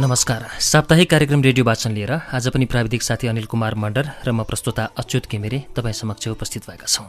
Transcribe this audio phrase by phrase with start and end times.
[0.00, 4.42] नमस्कार। साप्ताहिक कार्यक्रम रेडियो वाचन लिएर आज पनि प्राविधिक साथी अनिल कुमार मण्डर र म
[4.48, 7.04] प्रस्तुता अच्युत केमेरे तपाईँ समक्ष उपस्थित भएका छौँ।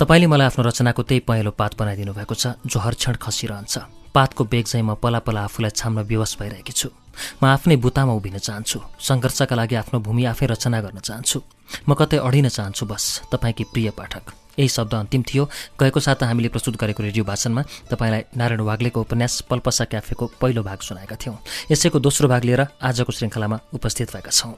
[0.00, 3.76] तपाईँले मलाई आफ्नो रचनाको त्यही पहेँलो पात बनाइदिनु भएको छ जो हर क्षण खसिरहन्छ।
[4.16, 6.88] पातको बेग चाहिँ म पला पला आफूलाई छाम्न विवश भइरहेकी छु।
[7.36, 11.38] म आफ्नै बुतामा उभिन चाहन्छु। सङ्घर्षका लागि आफ्नो भूमि आफै रचना गर्न चाहन्छु।
[11.84, 14.45] म कतै अडिन चाहन्छु बस। तपाईँकी प्रिय पाठक?
[14.58, 15.44] यही शब्द अन्तिम थियो।
[15.80, 20.78] गएको साता हामीले प्रस्तुत गरेको रेडियो भाषणमा तपाईँलाई नारायण वाग्लेको उपन्यास पल्पसा क्याफेको पहिलो भाग
[20.80, 21.36] सुनाएका थियौँ।
[21.70, 24.54] यसैको दोस्रो भाग लिएर आजको श्रृङ्खलामा उपस्थित भएका छौँ।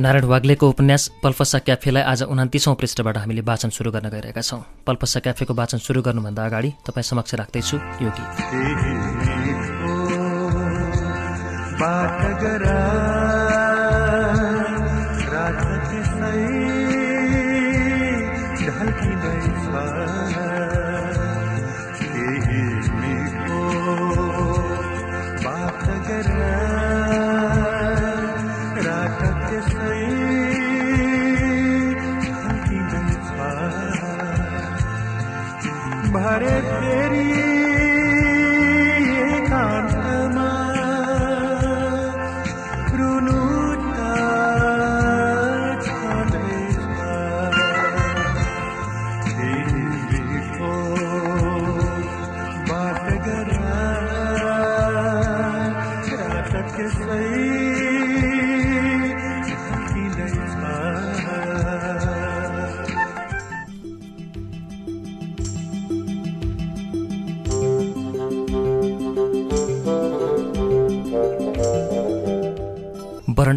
[0.00, 5.20] नारायण वाग्लेको उपन्यास पल्पसा क्याफेलाई आज उनातिसौँ पृष्ठबाट हामीले वाचन सुरु गर्न गइरहेका छौँ। पल्पसा
[5.20, 8.28] क्याफेको वाचन सुरु गर्नुभन्दा अगाडि तपाईँ समक्ष राख्दैछु यो गीत।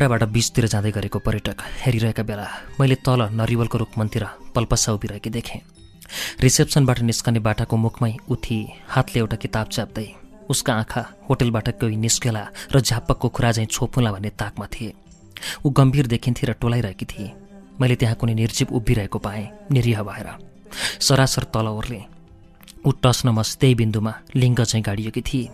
[0.04, 5.62] बरन्डाबाट बिचतिर जाँदै गरेको पर्यटक हेरिरहेका बेला मैले तल नरिवलको रुखमन्तिर पल्पसा उभिरहेकी देखेँ।
[6.44, 10.08] रिसेप्सनबाट निस्कने बाटाको मुखमै उठी हातले एउटा किताब च्याप्दै
[10.52, 12.44] उसका आँखा होटेलबाट कोही निस्केला
[12.75, 14.91] र झाप्पकको खुरा चाहिँ छोपुला भन्ने ताकमा थिए।
[15.64, 17.31] ऊ गम्भीर देखिन्थे र टोलाइरहेकी थिए।
[17.80, 20.28] मैले त्यहाँ कुनै निर्जीव उभिरहेको पाएँ निरीह भएर।
[21.00, 22.02] सरासर तल ओर्ले।
[22.84, 25.47] ऊ टस नमस त्यही बिन्दुमा लिङ्ग चाहिँ गाडिएकी थिए।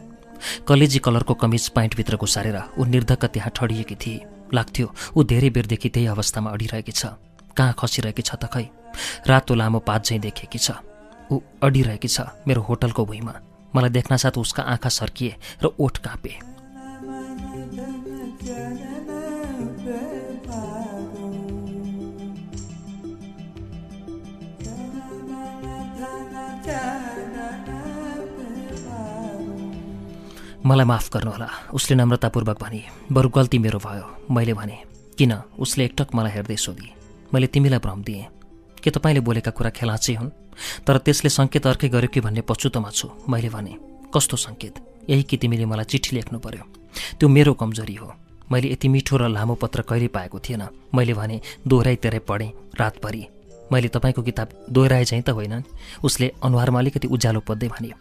[0.68, 4.20] कलेजी कलरको कमिज प्यान्टभित्र घुसारेर ऊ निर्धक्क त्यहाँ ठडिएकी थिए।
[4.54, 7.06] लाग्थ्यो। ऊ धेरै बेरदेखि त्यही अवस्थामा अडिरहेकी छ।
[7.58, 8.66] कहाँ खसिरहेकी छ त खै?
[9.28, 10.72] रातो लामो पात झैँ देखेकी छ।
[11.32, 13.34] ऊ अडिरहेकी छ मेरो होटलको भुइँमा।
[13.76, 16.34] मलाई देख्न साथ उसका आँखा सर्किए र ओठ काँपे।
[30.70, 32.82] मलाई माफ गर्नुहोला। उसले नम्रतापूर्वक भने
[33.12, 34.78] बरु गल्ती मेरो भयो। मैले भने
[35.18, 35.34] किन?
[35.58, 36.90] उसले एकटक मलाई हेर्दै सोधी।
[37.34, 38.26] मैले तिमीलाई भ्रम दिएँ।
[38.78, 40.30] के तपाईँले बोलेका कुरा खेलाँचै हुन्?
[40.86, 43.74] तर त्यसले सङ्केत अर्कै गर्यो कि भन्ने पछुतोमा छु। मैले भने
[44.14, 44.76] कस्तो सङ्केत?
[45.10, 46.64] यही कि तिमीले मलाई चिठी लेख्नु पर्यो?
[47.18, 48.14] त्यो मेरो कमजोरी हो।
[48.52, 50.64] मैले यति मिठो र लामो पत्र कहिले पाएको थिएन।
[50.94, 53.24] मैले भने दोहोऱ्याइ तेह्रै पढेँ रातभरि
[53.72, 55.64] मैले तपाईँको किताब दोहोऱ्याए चाहिँ त होइन
[56.04, 57.96] उसले अनुहारमा अलिकति उज्यालो पद्दै भन्यो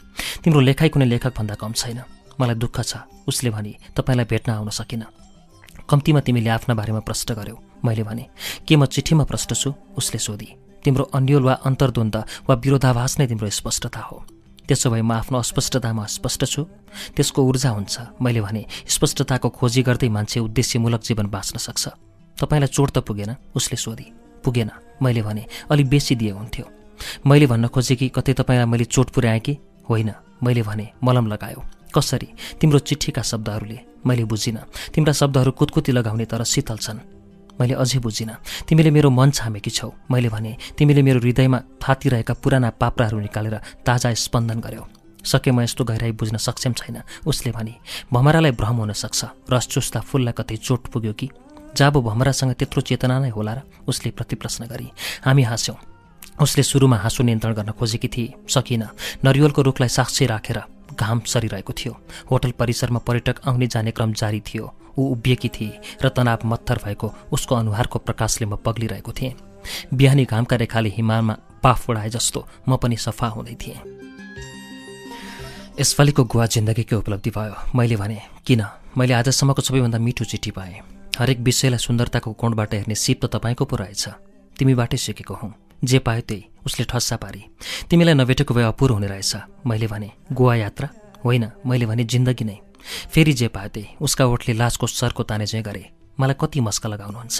[0.44, 2.00] तिम्रो लेखाइ कुनै लेखकभन्दा कम छैन।
[2.40, 2.96] मलाई दुःख छ।
[3.28, 5.06] उसले भने तपाईँलाई भेट्न आउन सकिनँ।
[5.88, 8.26] कम्तीमा तिमीले आफ्ना बारेमा प्रश्न गर्यौ। मैले भने
[8.66, 9.74] के म चिठीमा प्रश्न छु?
[9.96, 10.48] उसले सोधी
[10.84, 12.16] तिम्रो अन्यल वा अन्तर्द्वन्द
[12.48, 14.24] वा विरोधाभास नै तिम्रो स्पष्टता हो।
[14.68, 16.62] त्यसो भए म आफ्नो अस्पष्टतामा स्पष्ट छु।
[17.16, 21.88] त्यसको ऊर्जा हुन्छ। मैले भने स्पष्टताको खोजी गर्दै मान्छे उद्देश्यमूलक जीवन बाँच्न सक्छ।
[22.36, 23.34] तपाईँलाई चोट त पुगेन?
[23.56, 24.06] उसले सोधी
[24.44, 24.70] पुगेन।
[25.02, 26.66] मैले भने अलिक बेसी दिए हुन्थ्यो।
[27.26, 29.58] मैले भन्न खोजेँ कि कतै तपाईँलाई मैले चोट पुर्याएँ कि?
[29.88, 30.12] होइन।
[30.42, 32.28] मैले भने मलम लगायो। कसरी?
[32.60, 34.62] तिम्रो चिठीका शब्दहरूले मैले बुझिनँ।
[34.94, 36.98] तिम्रा शब्दहरू कुतकुती लगाउने तर शीतल छन्।
[37.58, 38.36] मैले अझै बुझिनँ।
[38.68, 44.14] तिमीले मेरो मन छामेकी छौ। मैले भने तिमीले मेरो हृदयमा थातिरहेका पुराना पाप्राहरू निकालेर ताजा
[44.14, 44.86] स्पन्दन गर्यौ।
[45.18, 47.74] सके म यस्तो गहिराई बुझ्न सक्षम छैन। उसले भने
[48.12, 51.28] भमरालाई भ्रम हुन सक्छ। रस चुस्ता फुललाई कतै चोट पुग्यो कि?
[51.76, 53.58] जाबो भमरासँग त्यत्रो चेतना नै होला र?
[53.90, 54.88] उसले प्रतिप्रश्न गरी
[55.26, 55.76] हामी हाँस्यौँ।
[56.38, 58.82] उसले सुरुमा हाँसो नियन्त्रण गर्न खोजेकी थिए। सकिन।
[59.26, 61.92] नरिवलको रुखलाई साक्षी राखेर घाम सरिरहेको थियो।
[62.30, 67.14] होटल परिसरमा पर्यटक आउने जाने क्रम जारी थियो। ऊ उभिएकी थिए र तनाव मत्थर भएको
[67.32, 69.34] उसको अनुहारको प्रकाशले म पग्लिरहेको थिएँ।
[69.94, 73.78] बिहानी घामका रेखाले हिमालमा पाफ उडाए जस्तो म पनि सफा हुँदै थिएँ।
[75.80, 78.62] यसपालिको गुवा जिन्दगीकै उपलब्धि भयो। मैले भने किन?
[78.98, 80.82] मैले आजसम्मको सबैभन्दा मिठो चिठी पाएँ।
[81.18, 84.04] हरेक विषयलाई सुन्दरताको कोणबाट हेर्ने सिप त तपाईँको पो रहेछ।
[84.56, 85.54] तिमीबाटै सिकेको हुँ।
[85.84, 87.42] जे पायो त्यही उसले ठस्सा पारी।
[87.90, 89.34] तिमीलाई नभेटेको भए अपुरो हुने रहेछ।
[89.66, 90.88] मैले भने गोवा यात्रा?
[91.24, 92.58] होइन मैले भने जिन्दगी नै।
[93.10, 95.84] फेरि जे पायो त्यही उसका ओठले लासको सरको ताने चाहिँ गरे।
[96.20, 97.38] मलाई कति मस्का लगाउनुहुन्छ।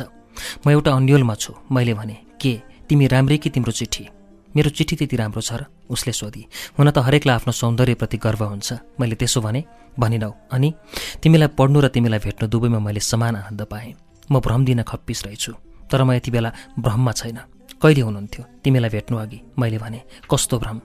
[0.67, 4.09] म एउटा अन्यलमा छु। मैले भने के तिमी राम्रै कि तिम्रो चिठी?
[4.57, 6.47] मेरो चिठी त्यति राम्रो छ र उसले सोधी।
[6.79, 9.65] हुन त हरेकलाई आफ्नो सौन्दर्यप्रति गर्व हुन्छ। मैले त्यसो भने
[9.99, 10.69] भनिनौ अनि?
[11.23, 13.95] तिमीलाई पढ्नु र तिमीलाई भेट्नु दुवैमा मैले समान आनन्द पाएँ।
[14.31, 15.53] म भ्रम दिन खप्पिस रहेछु।
[15.91, 18.45] तर म यति बेला भ्रममा छैन। कहिले हुनुहुन्थ्यो?
[18.65, 20.79] तिमीलाई भेट्नु अघि मैले भने कस्तो भ्रम?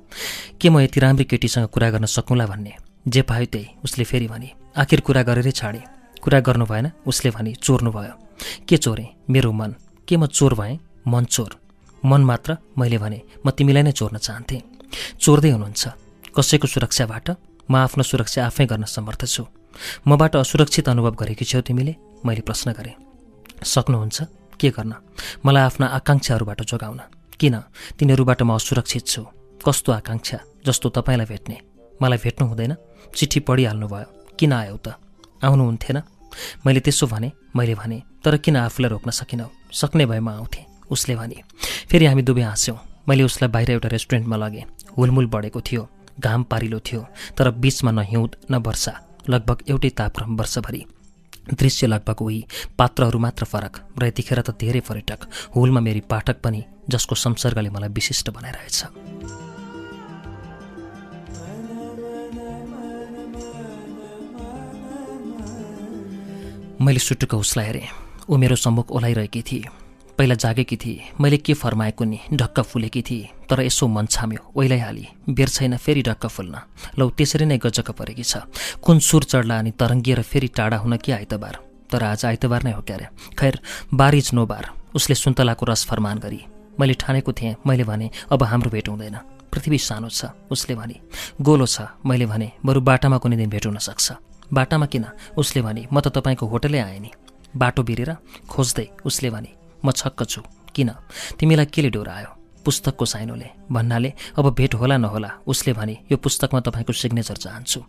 [0.62, 2.74] के म यति राम्री केटीसँग कुरा गर्न सकौँला भन्ने?
[3.08, 5.82] जे पायो त्यही उसले फेरि भने आखिर कुरा गरेरै छाडे।
[6.22, 8.14] कुरा गर्नु भएन उसले भने चोर्नु भयो।
[8.70, 9.08] के चोरेँ?
[9.30, 9.76] मेरो मन।
[10.08, 10.80] के म चोर भएँ?
[11.08, 11.52] मन चोर।
[12.04, 12.58] मन मात्र?
[12.78, 14.62] मैले भने म तिमीलाई नै चोर्न चाहन्थेँ।
[15.20, 15.84] चोर्दै हुनुहुन्छ।
[16.38, 17.30] कसैको सुरक्षाबाट
[17.70, 19.44] म आफ्नो सुरक्षा आफै गर्न समर्थ छु।
[20.08, 21.96] मबाट असुरक्षित अनुभव गरेकी छौ तिमीले?
[22.26, 22.96] मैले प्रश्न गरेँ।
[23.64, 24.43] सक्नुहुन्छ?
[24.64, 24.94] के गर्न?
[25.46, 27.00] मलाई आफ्ना आकाङ्क्षाहरूबाट जोगाउन।
[27.40, 27.56] किन?
[28.00, 29.22] तिनीहरूबाट म असुरक्षित छु।
[29.60, 30.38] कस्तो आकाङ्क्षा?
[30.66, 31.58] जस्तो तपाईँलाई भेट्ने।
[32.02, 32.74] मलाई भेट्नु हुँदैन।
[33.16, 34.08] चिठी पढिहाल्नुभयो।
[34.40, 34.96] किन आयौ त?
[35.44, 35.98] आउनुहुन्थेन।
[36.66, 39.52] मैले त्यसो भने मैले भने तर किन आफूलाई रोक्न सकिनँ?
[39.72, 41.38] सक्ने भएमा आउँथेँ। उसले भने
[41.92, 42.80] फेरि हामी दुवै हाँस्यौँ।
[43.10, 44.66] मैले उसलाई बाहिर एउटा रेस्टुरेन्टमा लगेँ।
[44.98, 45.84] हुलमुल बढेको थियो।
[46.20, 47.02] घाम पारिलो थियो।
[47.38, 48.94] तर बिचमा न हिउँद न वर्षा
[49.30, 50.86] लगभग एउटै तापक्रम वर्षभरि।
[51.52, 52.46] दृश्य लगभग उही
[52.78, 55.20] पात्रहरू मात्र फरक र यतिखेर त धेरै पर्यटक
[55.56, 58.84] हुलमा मेरी पाठक पनि जसको संसर्गले मलाई विशिष्ट बनाइरहेछ।
[66.82, 67.88] मैले सुटुक उसलाई हेरेँ।
[68.30, 69.83] ऊ मेरो सम्मुख ओलाइरहेकी थिए।
[70.18, 72.20] पहिला जागेकी थिए। मैले के फर्माएको नि?
[72.34, 76.56] ढक्क फुलेकी थिए। तर यसो मन छाम्यो। ओइलाइहाली। बेर छैन फेरि ढक्क फुल्न।
[77.00, 78.38] लौ त्यसरी नै गजक्क परेकी छ।
[78.82, 81.60] कुन सुर चढ्ला अनि तरङ्गिएर फेरि टाढा हुन के आइतबार?
[81.90, 83.08] तर आज आइतबार नै हो क्यारे।
[83.40, 83.60] खैर
[83.94, 86.42] बार इज नो बार। उसले सुन्तलाको रस फरमान गरी।
[86.80, 89.18] मैले ठानेको थिएँ। मैले भने अब हाम्रो भेट हुँदैन।
[89.50, 90.96] पृथ्वी सानो छ। उसले भने
[91.42, 94.12] गोलो छ। मैले भने बरु बाटामा कुनै दिन भेट हुन सक्छ।
[94.54, 95.06] बाटामा किन?
[95.38, 97.12] उसले भने म त तपाईँको होटलै आएँ नि।
[97.58, 98.18] बाटो बिरेर?
[98.50, 100.42] खोज्दै। उसले भने म छक्क छु।
[100.76, 100.90] किन?
[101.40, 102.32] तिमीलाई केले डोरायो
[102.66, 107.80] पुस्तकको साइनोले। भन्नाले अब भेट होला नहोला। उसले भने यो पुस्तकमा तपाईँको सिग्नेचर चाहन्छु।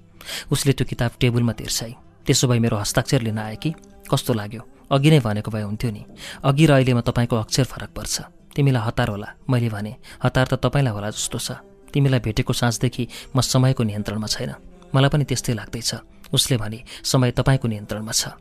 [0.51, 1.93] उसले त्यो किताब टेबलमा तिर्छाइ
[2.27, 3.71] त्यसो भए मेरो हस्ताक्षर लिन आए कि?
[4.11, 4.63] कस्तो लाग्यो?
[4.91, 6.03] अघि नै भनेको भए हुन्थ्यो नि।
[6.43, 8.15] अघि र अहिलेमा तपाईँको अक्षर फरक पर्छ।
[8.57, 9.93] तिमीलाई हतार होला। मैले भने
[10.25, 11.51] हतार त तपाईँलाई होला जस्तो छ।
[11.95, 13.05] तिमीलाई भेटेको साँझदेखि
[13.37, 14.53] म समयको नियन्त्रणमा छैन।
[14.91, 15.95] मलाई पनि त्यस्तै लाग्दैछ।
[16.35, 18.35] उसले भने समय तपाईँको नियन्त्रणमा छ।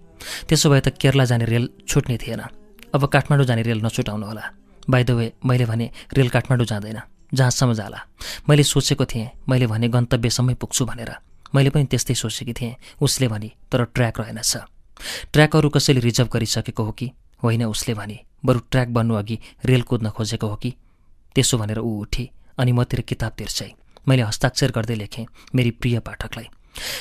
[0.49, 2.62] त्यसो भए त केरला जाने रेल छुट्ने थिएन।
[2.93, 4.43] अब काठमाडौँ जाने रेल नछुटाउनु होला।
[4.89, 7.01] बाई द वे मैले भने रेल काठमाडौँ जाँदैन।
[7.33, 7.99] जहाँसम्म जाला।
[8.49, 11.11] मैले सोचेको थिएँ मैले भने गन्तव्यसम्मै पुग्छु भनेर।
[11.55, 14.57] मैले पनि त्यस्तै सोचेकी थिएँ। उसले भने तर ट्र्याक रहेनछ।
[15.33, 17.11] ट्र्याकहरू कसैले रिजर्भ गरिसकेको हो कि?
[17.43, 20.73] होइन उसले भने बरु ट्र्याक बन्नु अघि रेल कुद्न खोजेको हो कि?
[21.35, 23.71] त्यसो भनेर ऊ उठे अनि मतिर किताब तिर्छाइ
[24.07, 25.25] मैले हस्ताक्षर गर्दै लेखेँ
[25.55, 26.47] मेरी प्रिय पाठकलाई।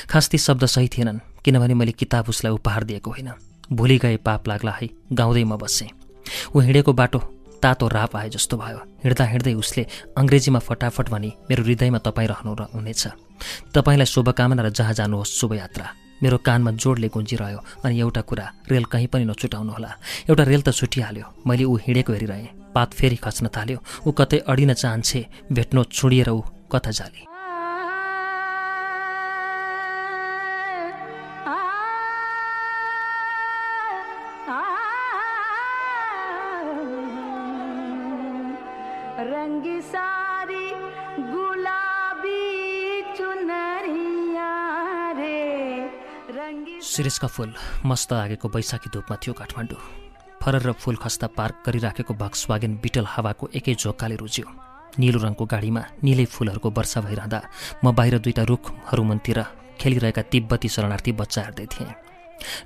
[0.09, 4.47] खास ती शब्द सही थिएनन् किनभने मैले किताब उसलाई उपहार दिएको होइन। भोलि गए पाप
[4.47, 5.89] लाग्ला है गाउँदै म बसेँ।
[6.55, 7.19] ऊ हिँडेको बाटो
[7.63, 9.85] तातो राप आए जस्तो भयो। हिँड्दा हिँड्दै उसले
[10.17, 13.03] अङ्ग्रेजीमा फटाफट भनी मेरो हृदयमा तपाईँ रहनु र हुनेछ।
[13.75, 15.87] तपाईँलाई शुभकामना र जहाँ जानुहोस् शुभयात्रा।
[16.23, 19.91] मेरो कानमा जोडले गुन्जिरह्यो अनि एउटा कुरा रेल कहीँ पनि नछुटाउनुहोला।
[20.29, 24.73] एउटा रेल त छुटिहाल्यो। मैले ऊ हिँडेको हेरिरहेँ। पात फेरि खस्न थाल्यो। ऊ कतै अडिन
[24.73, 27.32] चाहन्छे भेट्नो छुडिएर ऊ कता जाली?
[46.93, 47.53] शिरिषका फुल
[47.85, 49.81] मस्त लागेको बैशाखी धुपमा थियो काठमाडौँ।
[50.41, 54.45] फरर र फुल खस्ता पार्क गरिराखेको भक्सवागेन बिटल हावाको एकै झोक्काले रुज्यो।
[55.01, 57.39] निलो रङको गाडीमा निलै फुलहरूको वर्षा भइरहँदा
[57.83, 59.39] म बाहिर दुईवटा रुखहरू मुनतिर
[59.81, 61.93] खेलिरहेका तिब्बती शरणार्थी बच्चा हेर्दै थिएँ।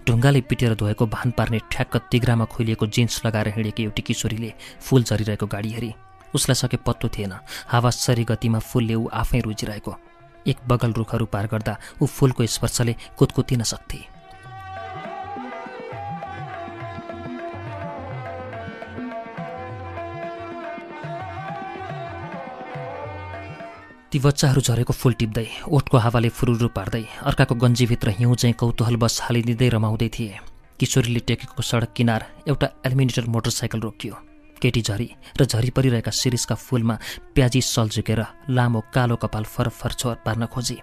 [0.03, 4.51] ढुङ्गाले पिटेर धोएको भान पार्ने ठ्याक्क तिग्रामा खोलिएको जिन्स लगाएर हिँडेकी एउटी किशोरीले
[4.83, 5.91] फुल झरिरहेको गाडी हेरी।
[6.35, 7.33] उसलाई सके पत्तो थिएन।
[7.71, 9.95] हावासरी गतिमा फुलले ऊ आफै रुजिरहेको।
[10.47, 14.16] एक बगल रुखहरू पार गर्दा ऊ फुलको स्पर्शले कुदकुतिन सक्थे।
[24.19, 29.69] बच्चाहरू झरेको फुल टिप्दै ओठको हावाले फुरुरु पार्दै अर्काको गन्जीभित्र हिउँ चाहिँ कौतूहल बस हालिदिँदै
[29.69, 30.35] रमाउँदै थिए।
[30.79, 34.15] किशोरीले टेकेको सडक किनार एउटा एलिमिनेटर मोटरसाइकल रोकियो।
[34.61, 35.09] केटी झरी
[35.39, 36.95] र झरी परिरहेका शिरिषका फुलमा
[37.35, 39.89] प्याजी सल झुकेर लामो कालो कपाल फरफर
[40.25, 40.77] पार्न खोजे।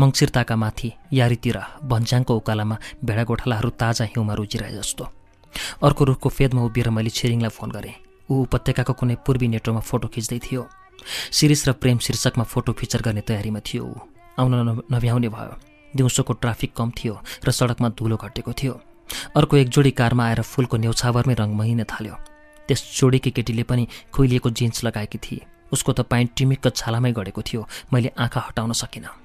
[0.00, 5.04] मङ्सिरताका माथि यारीतिर भन्ज्याङको उकालामा भेडागोठालाहरू ताजा हिउँमा रुचिरहे जस्तो।
[5.82, 7.94] अर्को रुखको फेदमा उभिएर मैले छिरिङलाई फोन गरेँ।
[8.30, 10.62] ऊ उपत्यकाको कुनै पूर्वी नेटोमा फोटो खिच्दै थियो।
[11.32, 13.94] शिरिष र प्रेम शीर्षकमा फोटो फिचर गर्ने तयारीमा थियो। ऊ
[14.38, 15.54] आउन नभ्याउने भयो।
[15.96, 18.80] दिउँसोको ट्राफिक कम थियो र सडकमा धुलो घटेको थियो।
[19.36, 22.16] अर्को एक जोडी कारमा आएर फुलको न्यौछावरमै रङ महिन थाल्यो।
[22.68, 27.66] त्यस जोडीकी केटीले पनि खुइलिएको जिन्स लगाएकी थिए। उसको त पाइन्ट टिमिक्क छालामै गढेको थियो।
[27.92, 29.21] मैले आँखा हटाउन सकिनँ।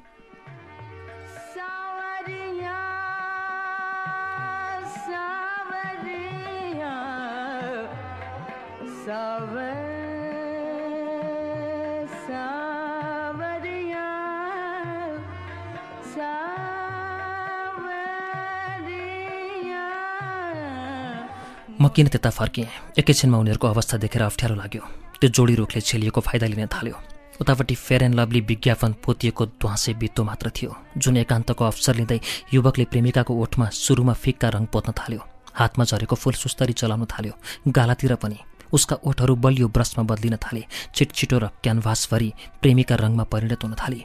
[21.79, 22.67] म किन त्यता फर्किएँ
[22.97, 24.81] एकैछिनमा उनीहरूको अवस्था देखेर अप्ठ्यारो लाग्यो।
[25.21, 26.95] त्यो जोडी रुखले छेलिएको फाइदा लिन थाल्यो।
[27.41, 32.19] उतापट्टि फेयर एन्ड लभली विज्ञापन पोतिएको ध्वासे बित्तो मात्र थियो। जुन एकान्तको अवसर लिँदै
[32.53, 35.21] युवकले प्रेमिकाको ओठमा सुरुमा फिक्का रङ पोत्न थाल्यो।
[35.53, 37.33] हातमा झरेको फुल सुस्तरी चलाउन थाल्यो।
[37.69, 38.37] गालातिर पनि
[38.73, 40.63] उसका ओठहरू बलियो ब्रसमा बदलिन थाले।
[40.95, 44.01] छिटछिटो र क्यानभासभरि प्रेमिका रङमा परिणत हुन थाले।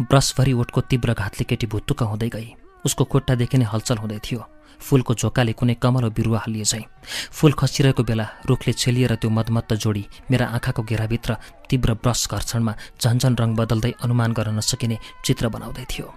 [0.00, 2.48] ब्रसभरि ओठको तीव्र घातले केटी भुत्तुक हुँदै गई।
[2.86, 4.40] उसको खुट्टादेखि नै हलचल हुँदै थियो।
[4.80, 6.84] फुलको झोकाले कुनै कमल बिरुवा हालिए झैँ
[7.36, 11.36] फुल खसिरहेको बेला रुखले छेलिएर त्यो मदमत्त जोडी मेरा आँखाको घेराभित्र
[11.70, 12.72] तीव्र ब्रस घर्षणमा
[13.02, 16.08] झन्झन रङ बदल्दै अनुमान गर्न नसकिने चित्र बनाउँदै थियो।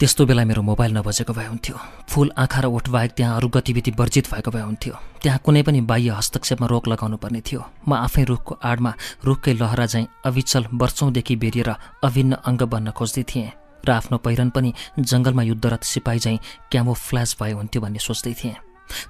[0.00, 1.76] त्यस्तो बेला मेरो मोबाइल नबजेको भए हुन्थ्यो।
[2.08, 5.80] फुल आँखा र ओठ बाहेक त्यहाँ अरू गतिविधि वर्जित भएको भए हुन्थ्यो। त्यहाँ कुनै पनि
[5.84, 8.92] बाह्य हस्तक्षेपमा रोक लगाउनु पर्ने थियो। म आफै रुखको आडमा
[9.28, 13.52] रुखकै लहरा झैँ अविचल वर्षौँदेखि बेरिएर अभिन्न अङ्ग बन्न खोज्दै थिएँ
[13.84, 16.38] र आफ्नो पहिरन पनि जङ्गलमा युद्धरत सिपाही झैँ
[16.72, 18.56] क्यामो फ्ल्यास भए हुन्थ्यो भन्ने सोच्दै थिएँ।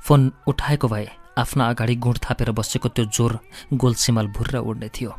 [0.02, 0.20] फोन
[0.50, 1.06] उठाएको भए
[1.38, 3.38] आफ्ना अगाडि गुण थापेर बसेको त्यो जोर
[3.78, 5.14] गोलसिमल भुर्र उड्ने थियो।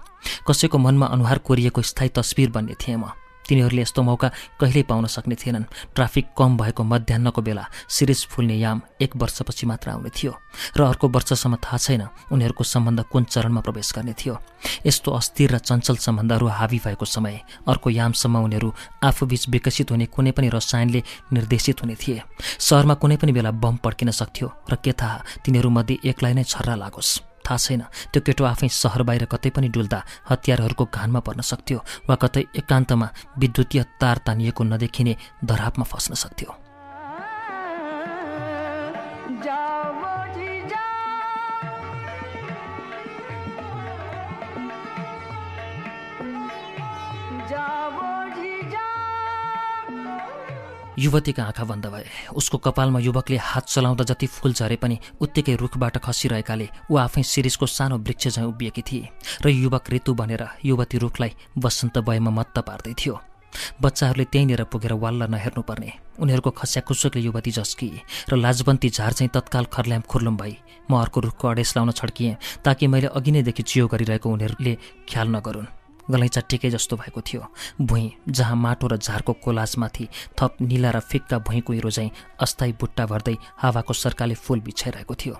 [0.47, 3.15] कसैको मनमा अनुहार कोरिएको स्थायी तस्विर बन्ने थिएँ म।
[3.51, 4.27] तिनीहरूले यस्तो मौका
[4.59, 9.89] कहिल्यै पाउन सक्ने थिएनन्। ट्राफिक कम भएको मध्याहको बेला सिरिज फुल्ने याम एक वर्षपछि मात्र
[9.91, 10.31] आउने थियो
[10.77, 14.35] र अर्को वर्षसम्म थाहा छैन उनीहरूको सम्बन्ध कुन चरणमा प्रवेश गर्ने थियो।
[14.87, 17.35] यस्तो अस्थिर र चञ्चल सम्बन्धहरू हावी भएको समय
[17.67, 18.69] अर्को यामसम्म उनीहरू
[19.03, 21.03] आफूबीच विकसित हुने कुनै पनि रसायनले
[21.33, 22.21] निर्देशित हुने थिए।
[22.59, 27.30] सहरमा कुनै पनि बेला बम पड्किन सक्थ्यो र के थाहा तिनीहरूमध्ये एकलाई नै छर्रा लागोस्।
[27.45, 27.81] थाहा छैन।
[28.11, 33.07] त्यो केटो आफै सहर बाहिर कतै पनि डुल्दा हतियारहरूको घानमा पर्न सक्थ्यो वा कतै एकान्तमा
[33.37, 35.13] विद्युतीय तार तानिएको नदेखिने
[35.45, 36.60] धरापमा फस्न सक्थ्यो।
[51.01, 52.05] युवतीका आँखा बन्द भए।
[52.35, 57.65] उसको कपालमा युवकले हात चलाउँदा जति फुल झरे पनि उत्तिकै रुखबाट खसिरहेकाले ऊ आफै शिरिषको
[57.67, 59.09] सानो वृक्ष झैँ उभिएकी थिए
[59.41, 63.19] र युवक ऋतु बनेर युवती रुखलाई बसन्त भएमा मत्त पार्दै थियो।
[63.81, 70.01] बच्चाहरूले त्यहीँनिर पुगेर वाल्ल नहेर्नुपर्ने। उनीहरूको खस्याखुसुकले युवती झस्किए र लाजबन्ती झार चाहिँ तत्काल खर्ल्याम
[70.07, 70.55] खुर्लुम भई
[70.87, 75.80] म अर्को रुखको अडेस लाउन छड्किएँ ताकि मैले अघि नैदेखि चियो गरिरहेको उनीहरूले ख्याल नगरून्।
[76.09, 77.41] गलैँचा टिके जस्तो भएको थियो।
[77.81, 80.07] भुइँ जहाँ माटो र झारको कोलासमाथि
[80.39, 85.35] थप निला र फिक्का भुइँ कुहिरो चाहिँ अस्थायी बुट्टा भर्दै हावाको सर्काले फुल बिछाइरहेको थियो।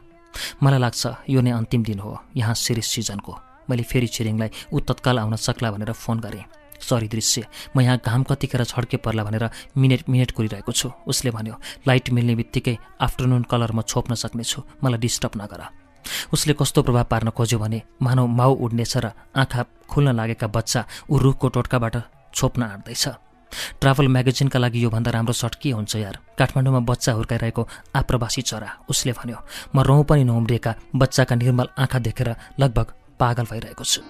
[0.64, 3.34] मलाई लाग्छ यो नै अन्तिम दिन हो यहाँ सिरिस सिजनको।
[3.70, 6.44] मैले फेरि छिरिङलाई ऊ तत्काल आउन सक्ला भनेर फोन गरेँ।
[6.82, 7.46] सरी दृश्य
[7.78, 11.56] म यहाँ घाम कतिखेर छड्के पर्ला भनेर मिनेट मिनेट कुरिरहेको छु। उसले भन्यो
[11.88, 15.62] लाइट मिल्ने बित्तिकै आफ्टरनुन कलर म छोप्न सक्नेछु मलाई डिस्टर्ब नगर।
[16.34, 21.18] उसले कस्तो प्रभाव पार्न खोज्यो भने मानव माउ उड्नेछ र आँखा खुल्न लागेका बच्चा ऊ
[21.18, 21.96] रुखको टोटकाबाट
[22.34, 23.08] छोप्न आँट्दैछ
[23.82, 29.12] ट्राभल म्यागजिनका लागि योभन्दा राम्रो सर्ट के हुन्छ यार। काठमाडौँमा बच्चा हुर्काइरहेको आप्रवासी चरा उसले
[29.12, 29.38] भन्यो
[29.76, 32.88] म रौँ पनि नउम्रिएका बच्चाका निर्मल आँखा देखेर लगभग
[33.20, 34.02] पागल भइरहेको छु।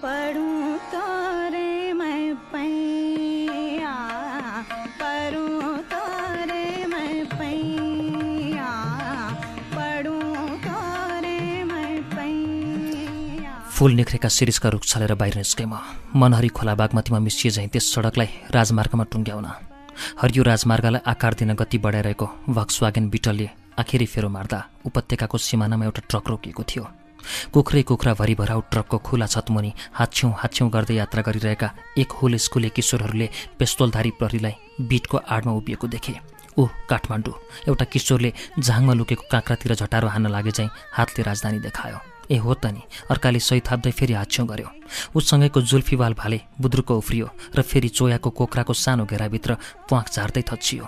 [13.82, 15.74] फुल निख्रेका शिरिषका रुख छलेर बाहिर निस्केँ म
[16.14, 19.46] मनहरी खोला बागमतीमा मिसिए झैँ त्यस सडकलाई राजमार्गमा टुङ्ग्याउन।
[20.22, 23.48] हरियो राजमार्गलाई आकार दिन गति बढाइरहेको भक्सवागेन बिटलले
[23.82, 26.84] आखिरी फेरो मार्दा उपत्यकाको सिमानामा एउटा ट्रक रोकिएको थियो।
[27.50, 33.28] कुखुरै कुखुरा भरिभराउ ट्रकको खुला छतमुनि हाछ्यौँ हाछ्यौँ गर्दै यात्रा गरिरहेका एक हुल स्कुले किशोरहरूले
[33.58, 36.14] पेस्तोलधारी प्रहरीलाई बिटको आडमा उभिएको देखे।
[36.54, 37.34] ऊ काठमाडौँ
[37.66, 42.72] एउटा किशोरले झाङमा लुकेको काँक्रातिर झटारो हान्न लागे चाहिँ हातले राजधानी देखायो। ए हो त
[42.72, 44.68] नि। अर्काले सही थाप्दै फेरि हाच्छ्यौँ गऱ्यो
[45.16, 49.50] उसँगैको जुल्फीवाल भाले बुद्रुको उफ्रियो र फेरि चोयाको कोक्राको सानो घेराभित्र
[49.88, 50.84] प्वाख झार्दै थच्चियो।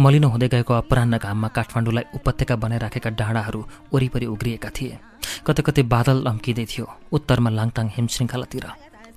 [0.00, 3.60] मलिनो हुँदै गएको अपराह्न घाममा काठमाडौँलाई उपत्यका बनाइराखेका डाँडाहरू
[3.92, 4.98] वरिपरि उग्रिएका थिए।
[5.46, 8.66] कतै कतै बादल लम्किँदै थियो उत्तरमा लाङटाङ हिमशृङ्खलातिर।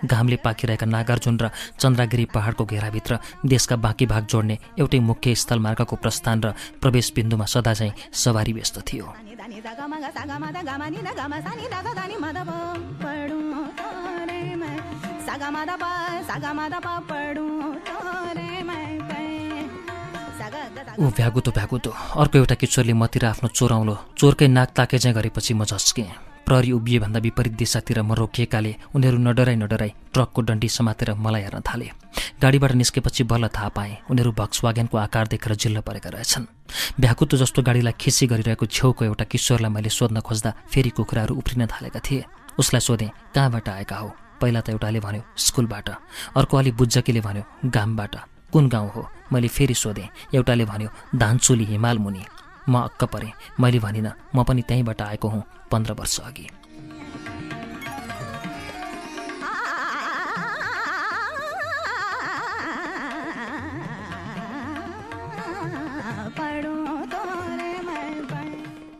[0.05, 6.43] घामले पाकिरहेका नागार्जुन र चन्द्रागिरी पहाडको घेराभित्र देशका बाँकी भाग जोड्ने एउटै मुख्य स्थलमार्गको प्रस्थान
[6.43, 9.05] र प्रवेश बिन्दुमा सदा चाहिँ सवारी व्यस्त थियो।
[20.93, 21.89] ऊ भ्यागुतो भ्यागुतो
[22.21, 27.19] अर्को एउटा किशोरले मतिर आफ्नो चोराउलो चोरकै नाक ताके चाहिँ गरेपछि म झस्केँ। प्रहरी उभिएभन्दा
[27.19, 31.89] विपरीत दिशातिर म रोकिएकाले उनीहरू नडराई नडराई ट्रकको डन्डी समातेर मलाई हेर्न थाले।
[32.41, 36.45] गाडीबाट निस्केपछि बल्ल थाहा पाएँ उनीहरू भक्सवागेनको आकार देखेर जिल्ल परेका रहेछन्।
[36.99, 41.99] भ्याकुतो जस्तो गाडीलाई खिसी गरिरहेको छेउको एउटा किशोरलाई मैले सोध्न खोज्दा फेरि कुखुराहरू उफ्रिन थालेका
[41.99, 42.23] थिए।
[42.59, 44.09] उसलाई सोधेँ कहाँबाट आएका हो?
[44.41, 45.89] पहिला त एउटाले भन्यो स्कुलबाट।
[46.35, 48.15] अर्को अलि बुज्जकीले भन्यो गामबाट।
[48.53, 49.01] कुन गाउँ हो?
[49.31, 52.23] मैले फेरि सोधेँ एउटाले भन्यो धानचुली हिमाल मुनि
[52.69, 56.47] म अक्क परेँ। मैले भनिनँ म पनि त्यहीँबाट आएको हुँ पन्ध्र वर्ष अघि।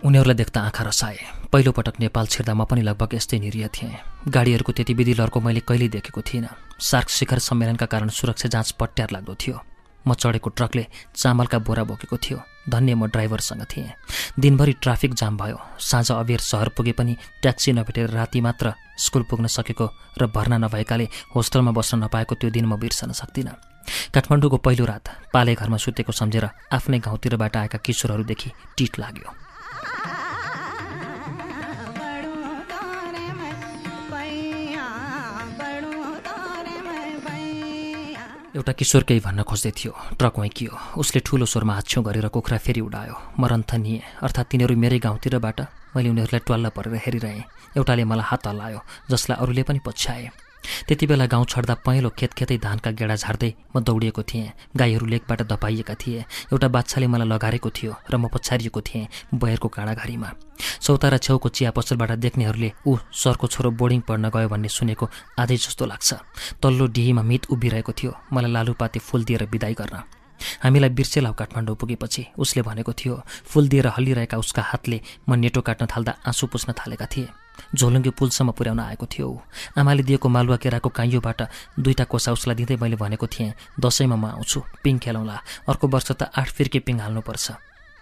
[0.04, 1.18] उनीहरूलाई देख्दा आँखा रसाए।
[1.52, 3.96] पहिलोपटक नेपाल छिर्दा म पनि लगभग यस्तै निरीह थिएँ।
[4.28, 9.12] गाडीहरूको त्यति विधि लर्को मैले कहिल्यै देखेको थिइनँ। सार्क शिखर सम्मेलनका कारण सुरक्षा जाँच पट्यार
[9.12, 9.58] लाग्दो थियो।
[10.08, 13.92] म चढेको ट्रकले चामलका बोरा बोकेको थियो। धन्य म ड्राइभरसँग थिएँ।
[14.40, 19.48] दिनभरि ट्राफिक जाम भयो। साँझ अबेर सहर पुगे पनि ट्याक्सी नभेटेर राति मात्र स्कुल पुग्न
[19.48, 19.90] सकेको
[20.22, 23.56] र भर्ना नभएकाले होस्टलमा बस्न नपाएको त्यो दिन म बिर्सन सक्दिनँ।
[24.14, 29.30] काठमाडौँको पहिलो रात पाले घरमा सुतेको सम्झेर आफ्नै गाउँतिरबाट आएका किशोरहरूदेखि टिट लाग्यो।
[38.54, 42.82] एउटा किशोर केही भन्न खोज्दै थियो। ट्रक वैँकियो उसले ठुलो स्वरमा हाछ्यौँ गरेर कुखुरा फेरि
[42.86, 45.60] उडायो। म अर्थात् तिनीहरू मेरै गाउँतिरबाट।
[45.98, 47.44] मैले उनीहरूलाई ट्वाल्ल परेर हेरिरहेँ।
[47.74, 48.80] एउटाले मलाई हात हल्लायो
[49.10, 50.53] जसलाई अरूले पनि पछ्याए।
[50.88, 55.96] त्यति बेला गाउँ छड्दा पहेँलो खेतखेतै धानका गेडा झार्दै म दौडिएको थिएँ। गाईहरू लेकबाट दपाइएका
[55.96, 56.20] थिए।
[56.52, 60.30] एउटा बाछाले मलाई लगारेको थियो र म पछारिएको थिएँ बयरको काँडाघारीमा।
[60.82, 65.06] चौतारा छेउको चिया पसलबाट देख्नेहरूले ऊ सरको छोरो बोर्डिङ पढ्न गयो भन्ने सुनेको
[65.40, 66.14] आधै जस्तो लाग्छ।
[66.64, 70.04] तल्लो डिहीमा मित उभिरहेको थियो। मलाई लालुपाते फुल दिएर विदाई गर्न।
[70.64, 75.86] हामीलाई बिर्सेलाउ काठमाडौँ पुगेपछि उसले भनेको थियो फुल दिएर हल्लिरहेका उसका हातले म नेटो काट्न
[75.88, 77.28] थाल्दा आँसु पुस्न थालेका थिए।
[77.76, 79.30] झोलुङ्गे पुलसम्म पुर्याउन आएको थियो।
[79.78, 81.42] आमाले दिएको मालुवा केराको काइयोबाट
[81.80, 85.36] दुईवटा कोसा उसलाई दिँदै मैले भनेको थिएँ दसैँमा म आउँछु पिङ खेलाउँला
[85.70, 87.46] अर्को वर्ष त आठ फिर्के पिङ हाल्नुपर्छ।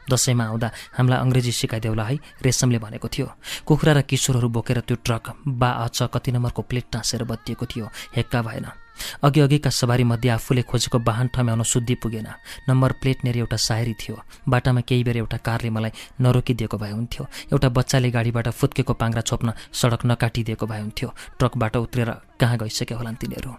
[0.09, 3.27] दसैँमा आउँदा हामीलाई अङ्ग्रेजी सिकाइदेऊला है रेशमले भनेको थियो।
[3.65, 7.85] कुखुरा र किशोरहरू बोकेर त्यो ट्रक बा अच कति नम्बरको प्लेट टाँसेर बत्तिएको थियो।
[8.15, 8.80] हेक्का भएन।
[9.23, 12.27] अघि अघिका सवारीमध्ये आफूले खोजेको वाहन ठम्याउन शुद्धि पुगेन।
[12.69, 14.15] नम्बर प्लेट नेर एउटा सायरी थियो।
[14.49, 19.53] बाटामा केही बेर एउटा कारले मलाई नरोकिदिएको भए हुन्थ्यो। एउटा बच्चाले गाडीबाट फुत्केको पाङ्रा छोप्न
[19.73, 21.09] सडक नकाटिदिएको भए हुन्थ्यो।
[21.39, 22.09] ट्रकबाट उत्रेर
[22.39, 23.51] कहाँ गइसके होलान् तिनीहरू?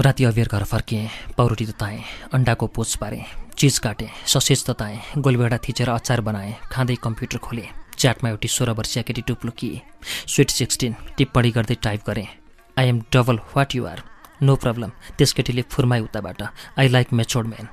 [0.00, 2.02] राति अबेर घर फर्किएँ पाउरोटी तताएँ
[2.34, 3.22] अन्डाको पोच पारेँ
[3.58, 9.02] चिज काटेँ ससेज तताएँ गोलभेडा थिचेर अचार बनाएँ खाँदै कम्प्युटर खोलेँ च्याटमा एउटी सोह्र वर्षीय
[9.02, 9.70] केटी टुप्लुकी
[10.26, 12.26] स्विट सिक्सटिन टिप्पणी गर्दै टाइप गरेँ
[12.76, 14.02] I am double what you are
[14.42, 16.42] no problem त्यस केटीले फुर्माई उताबाट
[16.78, 17.68] आई लाइक मेचोर्ड म्यान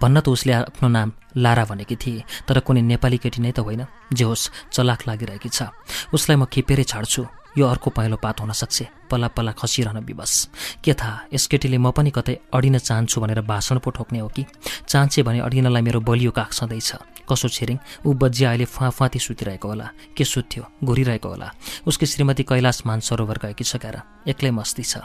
[0.00, 3.84] भन्न त उसले आफ्नो नाम लारा भनेकी थिए तर कुनै नेपाली केटी नै त होइन
[4.16, 5.70] जे होस् चलाक लागिरहेकी छ।
[6.16, 7.22] उसलाई म खिपेरै छाड्छु।
[7.56, 10.48] यो अर्को पहेँलो पात हुन सक्छ। पल्ला पल्ला खसिरहन विवश।
[10.84, 14.44] के थाहा यस केटीले म पनि कतै अडिन चाहन्छु भनेर भाषण पो ठोक्ने हो कि?
[14.88, 16.92] चाहन्छे भने अडिनलाई मेरो बलियो काख सधैँछ।
[17.28, 17.78] कसो छिरिङ?
[18.06, 21.52] ऊ बजिया अहिले फुवाफुवाती सुतिरहेको होला। के सुत्थ्यो घुरिरहेको होला।
[21.86, 24.98] उसकी श्रीमती कैलाश मान सरोवर गएकी सकेर एक्लै मस्ती छ।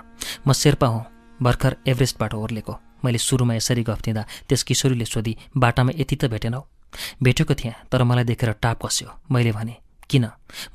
[0.47, 1.03] म शेर्पा हुँ।
[1.41, 6.61] भर्खर एभरेस्टबाट ओर्लेको मैले सुरुमा यसरी गफ दिँदा त्यस किशोरीले सोधी बाटामा यति त भेटेनौ?
[7.23, 9.75] भेटेको थिएँ तर मलाई देखेर टाप कस्यो। मैले भने
[10.13, 10.25] किन?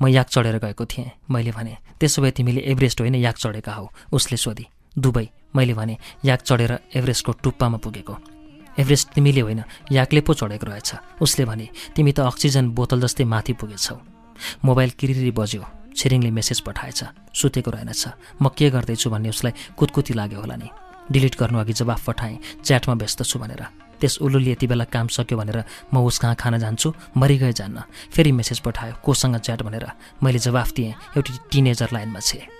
[0.02, 3.86] म याक चढेर गएको थिएँ मैले भने त्यसो भए तिमीले एभरेस्ट होइन याक चढेका हौ।
[4.12, 4.66] उसले सोधी
[4.98, 8.14] दुबई मैले भने याक चढेर एभरेस्टको टुप्पामा पुगेको।
[8.78, 13.52] एभरेस्ट तिमीले होइन याकले पो चढेको रहेछ। उसले भने तिमी त अक्सिजन बोतल जस्तै माथि
[13.54, 13.96] पुगेछौ।
[14.64, 15.64] मोबाइल किरिरी बज्यो
[15.96, 17.00] छिरिङले मेसेज पठाएछ
[17.34, 18.04] सुतेको रहेनछ।
[18.42, 20.68] म के गर्दैछु भन्ने उसलाई कुतकुती लाग्यो होला नि।
[21.10, 25.38] डिलिट गर्नु अघि जवाफ पठाएँ च्याटमा व्यस्त छु भनेर। त्यस उल्लुले यति बेला काम सक्यो
[25.38, 25.62] भनेर
[25.94, 27.82] म उस कहाँ खान जान्छु मरिगए जान्न।
[28.12, 29.86] फेरि मेसेज पठायो कोसँग च्याट भनेर।
[30.22, 32.57] मैले जवाफ दिएँ एउटी टिनेजर लाइनमा छे।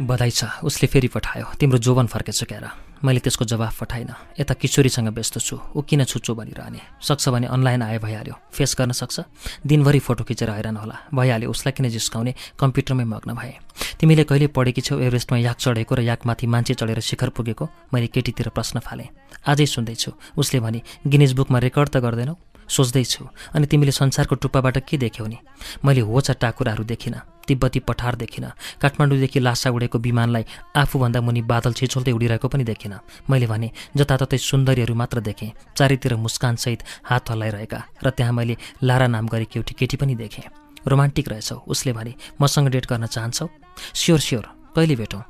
[0.00, 2.64] बधाई छ। उसले फेरि पठायो तिम्रो जोवन फर्केछ क्यार।
[3.04, 7.82] मैले त्यसको जवाफ पठाइनँ। यता किशोरीसँग व्यस्त छु। ऊ किन छुच्चो बनिरहने सक्छ भने अनलाइन
[7.82, 9.20] आए भइहाल्यो। फेस गर्न सक्छ?
[9.66, 12.34] दिनभरि फोटो खिचेर हैरान होला। भइहाल्यो। उसलाई किन जिस्काउने?
[12.60, 13.54] कम्प्युटरमै मग्न भए।
[14.00, 17.68] तिमीले कहिले पढेकी छौ एभरेस्टमा याक चढेको र याकमाथि मान्छे चढेर शिखर पुगेको?
[17.92, 19.08] मैले केटीतिर प्रश्न फालेँ।
[19.48, 22.36] आजै सुन्दैछु। उसले भने गिनेज बुकमा रेकर्ड त गर्दैनौ?
[22.70, 25.38] सोच्दैछु। अनि तिमीले संसारको टुप्पाबाट के देख्यौ नि?
[25.84, 30.44] मैले होचा टाकुराहरू देखिनँ तिब्बती पठार देखिनँ काठमाडौँदेखि लासा उडेको विमानलाई
[30.76, 32.98] आफूभन्दा मुनि बादल छिचोल्दै उडिरहेको पनि देखिनँ।
[33.30, 39.26] मैले भने जताततै सुन्दरीहरू मात्र देखेँ चारैतिर मुस्कानसहित हात हल्लाइरहेका र त्यहाँ मैले लारा नाम
[39.26, 40.46] गरेकी एउटी केटी पनि देखेँ।
[40.86, 43.46] रोमान्टिक रहेछौ उसले भने मसँग डेट गर्न चाहन्छौ?
[43.94, 44.44] स्योर स्योर
[44.76, 45.22] कहिले भेटौँ?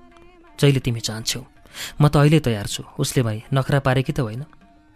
[0.60, 1.40] जहिले तिमी चाहन्छौ।
[2.00, 4.44] म त अहिले तयार छु उसले भने नखरा पारेकी त होइन।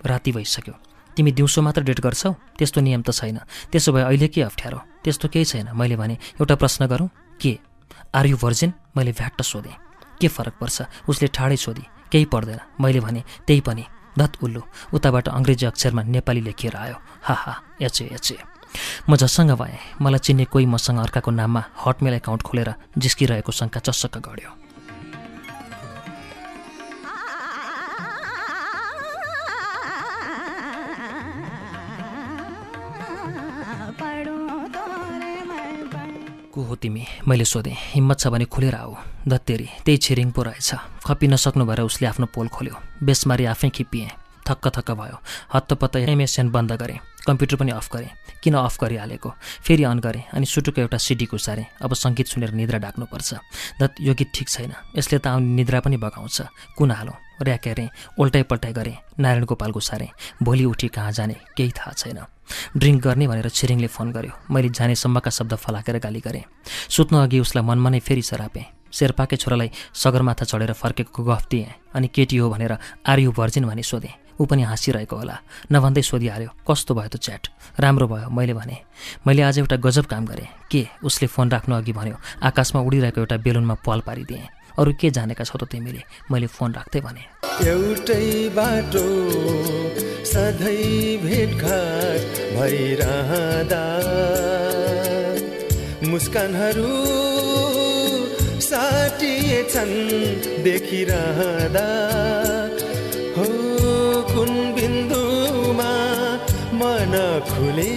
[0.04, 0.74] राति भइसक्यो।
[1.16, 2.32] तिमी दिउँसो मात्र डेट गर्छौ?
[2.58, 3.38] त्यस्तो नियम त छैन।
[3.72, 4.78] त्यसो भए अहिले के अप्ठ्यारो?
[5.04, 7.08] त्यस्तो केही छैन। मैले भने एउटा प्रश्न गरौँ।
[7.40, 7.58] के?
[8.14, 9.76] आर यु भर्जिन मैले भ्याट्ट सोधेँ।
[10.20, 10.82] के फरक पर्छ?
[11.08, 13.84] उसले ठाडै सोधी। केही पर्दैन। मैले भने त्यही पनि।
[14.18, 14.62] धत उल्लु।
[14.94, 18.36] उताबाट अङ्ग्रेजी अक्षरमा नेपाली लेखिएर आयो। हा हा। एचे एचे।
[19.10, 24.18] म जसँग भएँ। मलाई चिन्ने कोही मसँग अर्काको नाममा हटमेल एकाउन्ट खोलेर जिस्किरहेको शङ्का चस्सक्क
[24.18, 24.63] गढ्यो।
[36.54, 37.04] को हो तिमी?
[37.28, 38.94] मैले सोधेँ। हिम्मत छ भने खुलेर आऊ।
[39.28, 44.10] धत्तेरी त्यही छिरिङ पो रहेछ। खपि नसक्नु भएर उसले आफ्नो पोल खोल्यो। बेसमारी आफै खिपिएँ।
[44.46, 45.18] थक्क थक्क भयो।
[45.54, 48.10] हत्तपत्त एमएसएन बन्द गरेँ। कम्प्युटर पनि अफ गरेँ।
[48.42, 49.30] किन अफ गरिहालेको?
[49.66, 53.34] फेरि अन गरेँ अनि सुटुको एउटा सिडी घुसारेँ अब सङ्गीत सुनेर निद्रा डाक्नुपर्छ
[53.80, 56.38] दत यो गीत ठिक छैन। यसले त आउने निद्रा पनि बगाउँछ।
[56.78, 57.16] कुन हालौँ?
[57.42, 57.88] ऱ्याकेरेँ
[58.20, 60.10] उल्टाइ पल्टाइ गरेँ। नारायण गोपाल घुसारेँ
[60.42, 61.36] भोलि उठी कहाँ जाने?
[61.56, 62.20] केही थाहा छैन।
[62.76, 66.44] ड्रिङ्क गर्ने भनेर छिरिङले फोन गर्यो। मैले जानेसम्मका शब्द फलाकेर गाली गरेँ।
[66.90, 72.08] सुत्नु अघि उसलाई मनमा नै फेरि सरापेँ। शेर्पाकै छोरालाई सगरमाथा चढेर फर्केको गफ दिएँ अनि
[72.14, 72.76] केटी हो भनेर
[73.06, 75.36] आर्यु भर्जिन भनी सोधेँ। ऊ पनि हाँसिरहेको होला।
[75.70, 77.42] नभन्दै सोधिहाल्यो कस्तो भयो त च्याट?
[77.78, 78.30] राम्रो भयो?
[78.30, 78.76] मैले भने
[79.26, 80.86] मैले आज एउटा गजब काम गरेँ। के?
[81.06, 85.58] उसले फोन राख्नु अघि भन्यो। आकाशमा उडिरहेको एउटा बेलुनमा पाल पारिदिएँ। अरू के जानेका छौ
[85.58, 86.02] त तिमीले?
[86.30, 87.22] मैले फोन राख्दै भने।
[87.70, 89.06] एउटै बाटो
[90.26, 93.84] सधैँ भेटघाट भइरहँदा।
[96.10, 96.90] मुस्कानहरू
[98.66, 99.94] साटिएछन्
[100.66, 101.88] देखिरहँदा।
[103.36, 103.46] हो
[104.34, 105.92] कुन बिन्दुमा
[106.82, 107.14] मन
[107.52, 107.92] खुले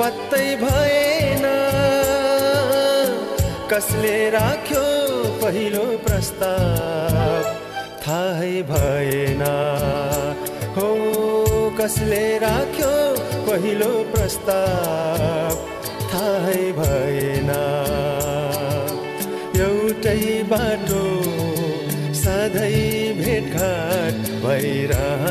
[0.00, 1.44] पत्तै भएन।
[3.70, 4.84] कसले राख्यो
[5.46, 7.42] पहिलो प्रस्ताव
[8.04, 9.42] थाहै भएन।
[10.76, 10.86] हो
[11.78, 12.94] कसले राख्यो
[13.46, 15.54] पहिलो प्रस्ताव
[16.12, 17.52] थाहै भएन।
[19.66, 21.04] एउटै बाटो
[22.22, 25.25] सधैँ भेटघाट भइरहँदा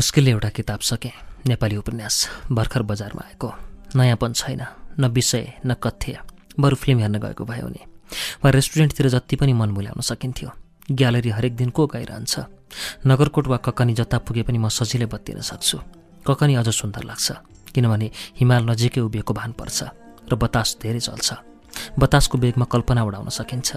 [0.00, 1.10] मुस्किलले एउटा किताब सकेँ।
[1.46, 3.48] नेपाली उपन्यास भर्खर बजारमा आएको।
[3.96, 4.62] नयाँपन छैन
[4.96, 6.18] न विषय न कथ्य।
[6.56, 7.84] बरु फिल्म हेर्न गएको भयो नि
[8.40, 10.50] वा रेस्टुरेन्टतिर जति पनि मन मुल्याउन सकिन्थ्यो।
[10.96, 12.34] ग्यालरी हरेक दिन को गइरहन्छ?
[13.06, 15.78] नगरकोट वा ककनी जता पुगे पनि म सजिलै बत्तिन सक्छु।
[16.24, 17.28] ककनी अझ सुन्दर लाग्छ
[17.76, 18.10] किनभने
[18.40, 19.78] हिमाल नजिकै उभिएको भान पर्छ
[20.24, 21.28] र बतास धेरै चल्छ।
[22.00, 23.68] बतासको बेगमा कल्पना उडाउन सकिन्छ।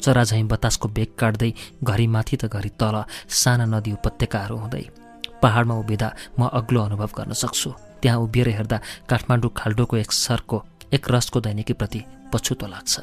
[0.00, 1.52] चरा झैँ बतासको बेग काट्दै
[1.84, 5.05] घरि माथि त घरि तल साना नदी उपत्यकाहरू हुँदै
[5.46, 7.70] पहाडमा उभिँदा म अग्लो अनुभव गर्न सक्छु।
[8.02, 8.78] त्यहाँ उभिएर हेर्दा
[9.08, 10.58] काठमाडौँ खाल्डोको एक सरको
[10.92, 12.00] एक रसको दैनिकीप्रति
[12.32, 12.94] पछुतो लाग्छ।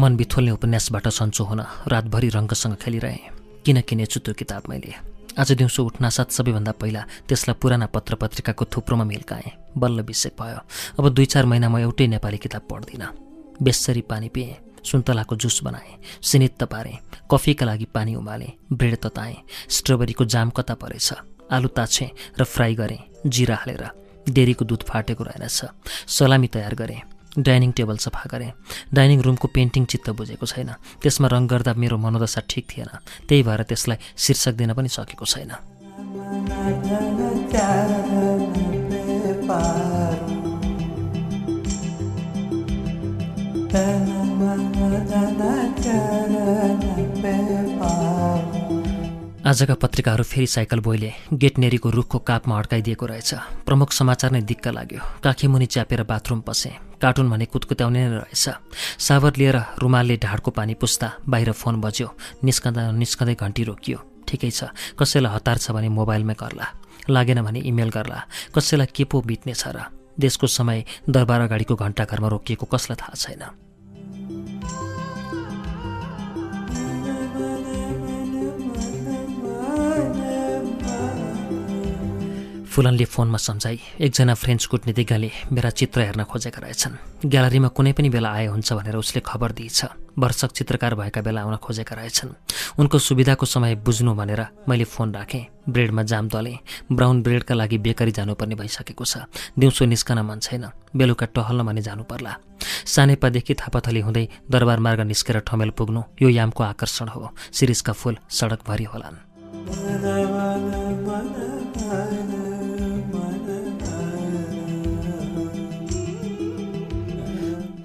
[0.00, 1.60] मन बिथोल्ने उपन्यासबाट सन्चो हुन
[1.92, 3.20] रातभरि रङ्गसँग खेलिरहेँ।
[3.64, 9.04] किन किनेछु त्यो किताब मैले। आज दिउँसो उठ्नासाथ सबैभन्दा पहिला त्यसलाई पुराना पत्र पत्रिकाको थुप्रोमा
[9.04, 10.58] मिल्काएँ बल्ल बिसेक भयो।
[10.98, 13.06] अब दुई चार महिना म एउटै नेपाली किताब पढ्दिनँ।
[13.62, 16.98] बेसरी पानी पिएँ सुन्तलाको जुस बनाएँ सिनित्त पारेँ
[17.30, 19.36] कफीका लागि पानी उमालेँ ब्रेड तताएँ
[19.70, 21.12] स्ट्रबेरीको जाम कता परेछ
[21.52, 23.84] आलु ताछेँ र फ्राई गरेँ जिरा हालेर
[24.26, 25.64] डेरीको दुध फाटेको रहेनछ
[26.10, 27.00] सलामी तयार गरेँ।
[27.38, 28.52] डाइनिङ टेबल सफा गरेँ।
[28.94, 30.70] डाइनिङ रुमको पेन्टिङ चित्त बुझेको छैन।
[31.02, 32.88] त्यसमा रङ गर्दा मेरो मनोदशा ठिक थिएन।
[33.28, 35.50] त्यही भएर त्यसलाई शीर्षक दिन पनि सकेको छैन।
[49.46, 53.34] आजका पत्रिकाहरू फेरि साइकल बोइले गेटनेरीको रुखको कापमा अड्काइदिएको रहेछ।
[53.66, 58.44] प्रमुख समाचार नै दिक्क लाग्यो। काखीमुनि च्यापेर बाथरुम पसे। कार्टुन भने कुतकुत्याउने नै रहेछ।
[59.00, 62.08] सावर लिएर रुमालले ढाडको पानी पुस्दा बाहिर फोन बज्यो।
[62.44, 66.66] निस्कँदा निस्कँदै घन्टी रोकियो। ठिकै छ। कसैलाई हतार छ भने मोबाइलमै गर्ला।
[67.10, 68.18] लागेन भने इमेल गर्ला।
[68.54, 69.78] कसैलाई के पो बित्नेछ र?
[70.20, 73.69] देशको समय दरबार अगाडिको घन्टाघरमा रोकिएको कसलाई थाहा छैन?
[82.80, 88.32] फुलनले फोनमा सम्झाई एकजना फ्रेन्च कूटनीतिज्ञले मेरा चित्र हेर्न खोजेका रहेछन्। ग्यालरीमा कुनै पनि बेला
[88.32, 93.44] आए हुन्छ भनेर उसले खबर दिएछ। वर्षक चित्रकार भएका बेला आउन खोजेका रहेछन्। उनको सुविधाको
[93.44, 99.04] समय बुझ्नु भनेर मैले फोन राखेँ। ब्रेडमा जाम दलेँ ब्राउन ब्रेडका लागि बेकरी जानुपर्ने भइसकेको
[99.04, 99.28] छ।
[99.60, 100.64] दिउँसो निस्कन मन छैन।
[100.96, 102.32] बेलुका टहल्न भने जानु पर्ला।
[102.64, 108.84] सानेपादेखि थापाथली हुँदै दरबार मार्ग निस्केर ठमेल पुग्नु यो यामको आकर्षण हो। शिरिषका फुल सडकभरि
[108.88, 109.16] होलान्।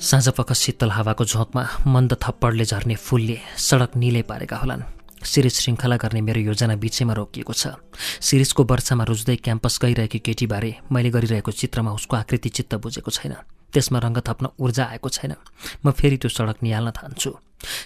[0.05, 4.81] साँझपख शीतल हावाको झोकमा मन्द थप्पडले झर्ने फुलले सडक निलै पारेका होलान्।
[5.25, 7.73] सिरिज श्रृङ्खला गर्ने मेरो योजना बिचैमा रोकिएको छ।
[8.21, 13.33] सिरिजको वर्षामा रुच्दै क्याम्पस गइरहेकी केटीबारे मैले गरिरहेको चित्रमा उसको आकृति चित्त बुझेको छैन।
[13.73, 15.33] त्यसमा रङ्ग थप्न ऊर्जा आएको छैन।
[15.81, 17.33] म फेरि त्यो सडक निहाल्न थान्छु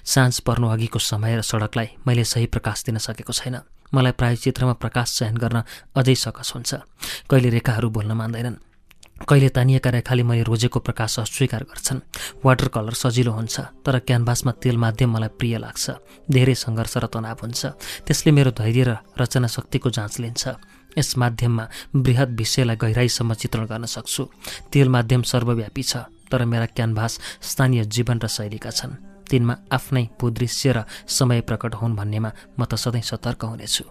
[0.04, 3.64] साँझ पर्नु अघिको समय र सडकलाई मैले सही प्रकाश दिन सकेको छैन।
[3.96, 5.64] मलाई प्राय चित्रमा प्रकाश चयन गर्न
[5.96, 6.72] अझै सकस हुन्छ।
[7.32, 8.69] कहिले रेखाहरू बोल्न मान्दैनन्।
[9.28, 12.00] कहिले तानिएका रेखाले मैले रोजेको प्रकाश अस्वीकार गर्छन्।
[12.46, 15.86] वाटर कलर सजिलो हुन्छ तर क्यानभासमा तेल माध्यम मलाई प्रिय लाग्छ।
[16.32, 17.62] धेरै सङ्घर्ष र तनाव हुन्छ।
[18.08, 20.44] त्यसले मेरो धैर्य र रचना शक्तिको जाँच लिन्छ।
[20.98, 24.24] यस माध्यममा बृहत विषयलाई गहिराईसम्म चित्रण गर्न सक्छु।
[24.74, 28.98] तेल माध्यम सर्वव्यापी छ तर मेरा क्यानभास स्थानीय जीवन र शैलीका छन्।
[29.30, 33.86] तिनमा आफ्नै भूदृश्य र समय प्रकट हुन् भन्नेमा म त सधैँ सतर्क हुनेछु।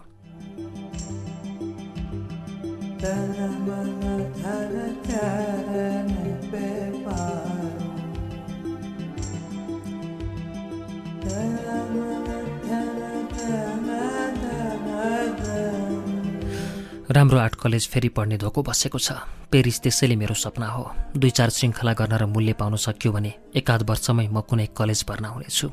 [17.11, 19.11] राम्रो आर्ट कलेज फेरि पढ्ने धोको बसेको छ।
[19.49, 20.83] पेरिस त्यसैले मेरो सपना हो।
[21.17, 25.27] दुई चार श्रृङ्खला गर्न र मूल्य पाउन सक्यो भने एकाध वर्षमै म कुनै कलेज भर्ना
[25.33, 25.67] हुनेछु।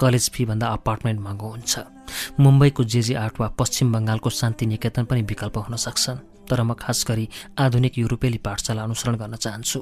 [0.00, 1.72] कलेज फीभन्दा अपार्टमेन्ट महँगो हुन्छ।
[2.40, 7.04] मुम्बईको जेजी आर्ट वा पश्चिम बङ्गालको शान्ति निकेतन पनि विकल्प हुन सक्छन्। तर म खास
[7.04, 7.28] गरी
[7.60, 9.78] आधुनिक युरोपेली पाठशाला अनुसरण गर्न चाहन्छु।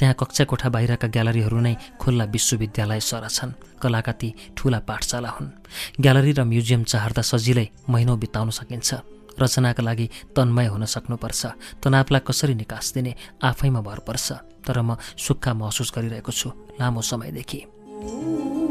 [0.00, 5.52] त्यहाँ कक्षा कोठा बाहिरका ग्यालरीहरू नै खुल्ला विश्वविद्यालय सर छन्। कलाका ती ठुला पाठशाला हुन्।
[6.00, 8.90] ग्यालरी र म्युजियम चाहर्दा सजिलै महिनौ बिताउन सकिन्छ।
[9.40, 11.46] रचनाका लागि तन्मय हुन सक्नुपर्छ।
[11.82, 13.14] तनावलाई कसरी निकास दिने?
[13.42, 14.32] आफैमा भर पर्छ।
[14.66, 16.48] तर म सुक्खा महसुस गरिरहेको छु।
[16.80, 18.65] लामो समयदेखि।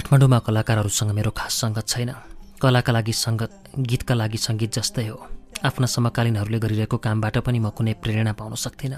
[0.00, 2.10] काठमाडौँमा कलाकारहरूसँग मेरो खास सङ्गत छैन।
[2.56, 3.52] कलाका लागि सङ्गत
[3.84, 5.16] गीतका लागि सङ्गीत जस्तै हो।
[5.60, 8.96] आफ्ना समकालीनहरूले गरिरहेको कामबाट पनि म कुनै प्रेरणा पाउन सक्दिनँ।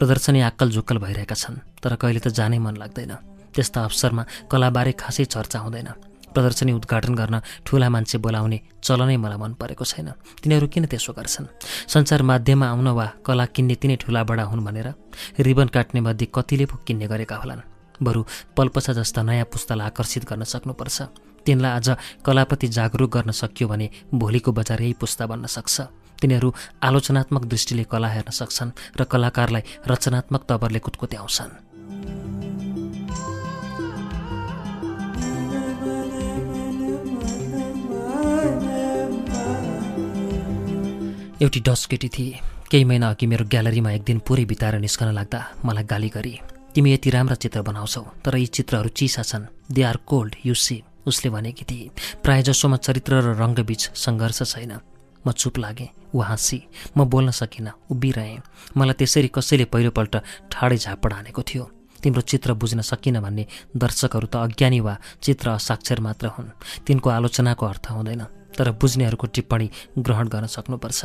[0.00, 3.12] प्रदर्शनी आक्कल झुक्कल भइरहेका छन् तर कहिले त जानै मन लाग्दैन।
[3.52, 5.88] त्यस्ता अवसरमा कलाबारे खासै चर्चा हुँदैन।
[6.32, 7.36] प्रदर्शनी उद्घाटन गर्न
[7.68, 11.52] ठुला मान्छे बोलाउने चलनै मलाई मन परेको छैन। तिनीहरू किन त्यसो गर्छन्?
[11.92, 14.88] सञ्चार माध्यममा आउन वा कला किन्ने तिनै ठुला बडा हुन् भनेर
[15.44, 17.77] रिबन काट्ने मध्ये कतिले पो किन्ने गरेका होलान्?
[18.02, 18.24] बरु
[18.56, 20.98] पल्पसा जस्ता नयाँ पुस्तालाई आकर्षित गर्न सक्नुपर्छ।
[21.46, 21.88] तिनलाई आज
[22.24, 25.80] कलापति जागरुक गर्न सकियो भने भोलिको बजार यही पुस्ता बन्न सक्छ।
[26.20, 26.48] तिनीहरू
[26.82, 31.52] आलोचनात्मक दृष्टिले कला हेर्न सक्छन् र कलाकारलाई रचनात्मक तवरले कुदकुत्याउँछन्
[41.38, 42.38] एउटी डस केटी थिए।
[42.70, 46.34] केही महिना अघि मेरो ग्यालरीमा एक दिन पुरै बिताएर निस्कन लाग्दा मलाई गाली गरी
[46.78, 50.76] तिमी यति राम्रा चित्र बनाउँछौ तर यी चित्रहरू चिसा छन्। They are cold you see
[51.10, 51.90] उसले भनेकी थिए।
[52.22, 54.78] प्रायः जसोमा चरित्र र रङ्गबीच सङ्घर्ष छैन।
[55.26, 56.58] म चुप लागेँ ऊ हाँसी
[56.96, 58.38] म बोल्न सकिनँ उभिरहेँ।
[58.78, 60.14] मलाई त्यसरी कसैले पहिलोपल्ट
[60.54, 61.64] ठाडै झापड हानेको थियो।
[61.98, 66.54] तिम्रो चित्र बुझ्न सकिन भन्ने दर्शकहरू त अज्ञानी वा चित्र असाक्षर मात्र हुन्।
[66.86, 68.22] तिनको आलोचनाको अर्थ हुँदैन।
[68.56, 71.00] तर बुझ्नेहरूको टिप्पणी ग्रहण गर्न सक्नुपर्छ।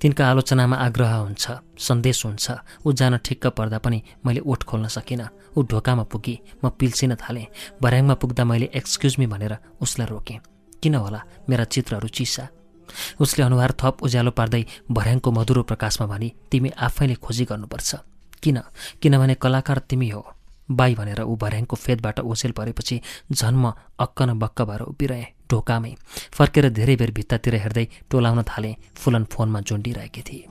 [0.00, 1.44] तिनका आलोचनामा आग्रह हुन्छ
[1.78, 2.46] सन्देश हुन्छ।
[2.86, 7.46] ऊ जान ठिक्क पर्दा पनि मैले ओठ खोल्न सकिनँ। ऊ ढोकामा पुगी म पिल्सिन थालेँ।
[7.82, 10.38] भर्याङमा पुग्दा मैले एक्सक्युज मी भनेर उसलाई रोकेँ।
[10.82, 11.20] किन होला?
[11.48, 12.48] मेरा चित्रहरू चिसा
[13.20, 17.94] उसले अनुहार थप उज्यालो पार्दै भर्याङको मधुरो प्रकाशमा भनी तिमी आफैले खोजी गर्नुपर्छ।
[18.42, 18.58] किन?
[19.02, 20.22] किनभने कलाकार तिमी हो।
[20.70, 23.00] बाई भनेर ऊ भर्याङको फेदबाट ओसेल परेपछि
[23.32, 25.92] झन्म अक्क न बक्क भएर उभिरहेँ। ढोकामै
[26.36, 30.44] फर्केर धेरै बेर भित्तातिर हेर्दै टोलाउन थालेँ फुलन फोनमा जोडिरहेकी थिए।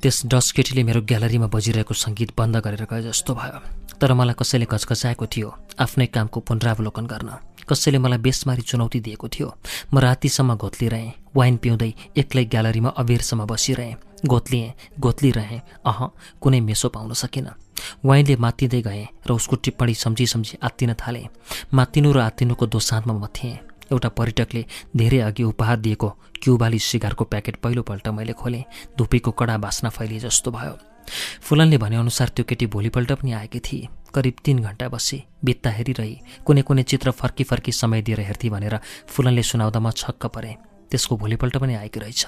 [0.00, 3.58] त्यस डस केटीले मेरो ग्यालरीमा बजिरहेको सङ्गीत बन्द गरेर गए जस्तो भयो।
[4.00, 7.30] तर मलाई कसैले घचघचाएको थियो आफ्नै कामको पुनरावलोकन गर्न।
[7.68, 9.48] कसैले मलाई बेसमारी चुनौती दिएको थियो।
[9.92, 13.94] म रातिसम्म घोत्लिरहेँ। वाइन पिउँदै एक्लै ग्यालरीमा अबेरसम्म बसिरहेँ।
[14.26, 15.98] घोत्लिएँ घोत्लिरहेँ अह
[16.42, 17.56] कुनै मेसो पाउन सकिनँ।
[18.04, 21.28] वाइनले मात्तिँदै गएँ र उसको टिप्पणी सम्झी सम्झी आत्तिन थालेँ।
[21.74, 23.58] मात्तिनु र आत्तिनुको दोसाँधमा म थिएँ।
[23.92, 24.64] एउटा पर्यटकले
[24.96, 26.08] धेरै अघि उपहार दिएको
[26.42, 28.64] क्युबाली सिगारको प्याकेट पहिलोपल्ट मैले खोलेँ।
[28.98, 30.76] धुपीको कडा बास्ना फैलिए जस्तो भयो।
[31.42, 36.16] फुलनले भनेअनुसार त्यो केटी भोलिपल्ट पनि आएकी थिए करिब तिन घन्टा बसे बित्ता हेरिरही
[36.46, 40.54] कुनै कुनै चित्र फर्की फर्की समय दिएर हेर्थे भनेर फुलनले सुनाउँदा म छक्क परेँ।
[40.90, 42.26] त्यसको भोलिपल्ट पनि आएकी रहेछ।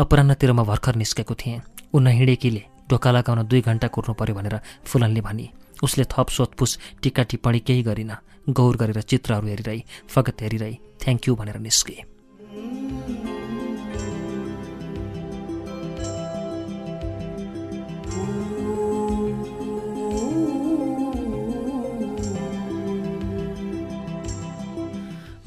[0.00, 1.60] अपरान्नतिर म भर्खर निस्केको थिएँ।
[1.94, 5.48] ऊ नहिँडेकीले ढोका लगाउन दुई घन्टा कुर्नु पर्यो भनेर फुलनले भने।
[5.84, 8.12] उसले थप सोधपुछ टिका टिप्पणी केही गरिन।
[8.48, 13.37] गौर गरेर चित्रहरू हेरिरही फगत हेरिरही। थ्याङ्क यू भनेर निस्के।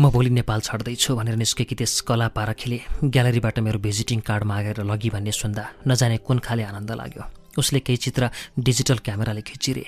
[0.01, 5.09] म भोलि नेपाल छाड्दैछु भनेर निस्केकी त्यस कला पारखीले ग्यालेरीबाट मेरो भिजिटिङ कार्ड मागेर लगी
[5.13, 7.23] भन्ने सुन्दा नजाने कुन खाले आनन्द लाग्यो।
[7.61, 9.85] उसले केही चित्र डिजिटल क्यामेराले खिचिरे।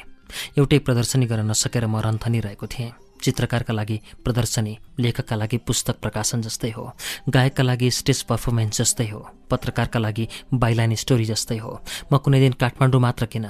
[0.57, 2.91] एउटै प्रदर्शनी गर्न नसकेर म रन्थनी रहेको थिएँ।
[3.25, 6.85] चित्रकारका लागि प्रदर्शनी लेखकका लागि पुस्तक प्रकाशन जस्तै हो
[7.33, 11.73] गायकका लागि स्टेज पर्फर्मेन्स जस्तै हो पत्रकारका लागि बाइलाइन स्टोरी जस्तै हो।
[12.13, 13.49] म कुनै दिन काठमाडौँ मात्र किन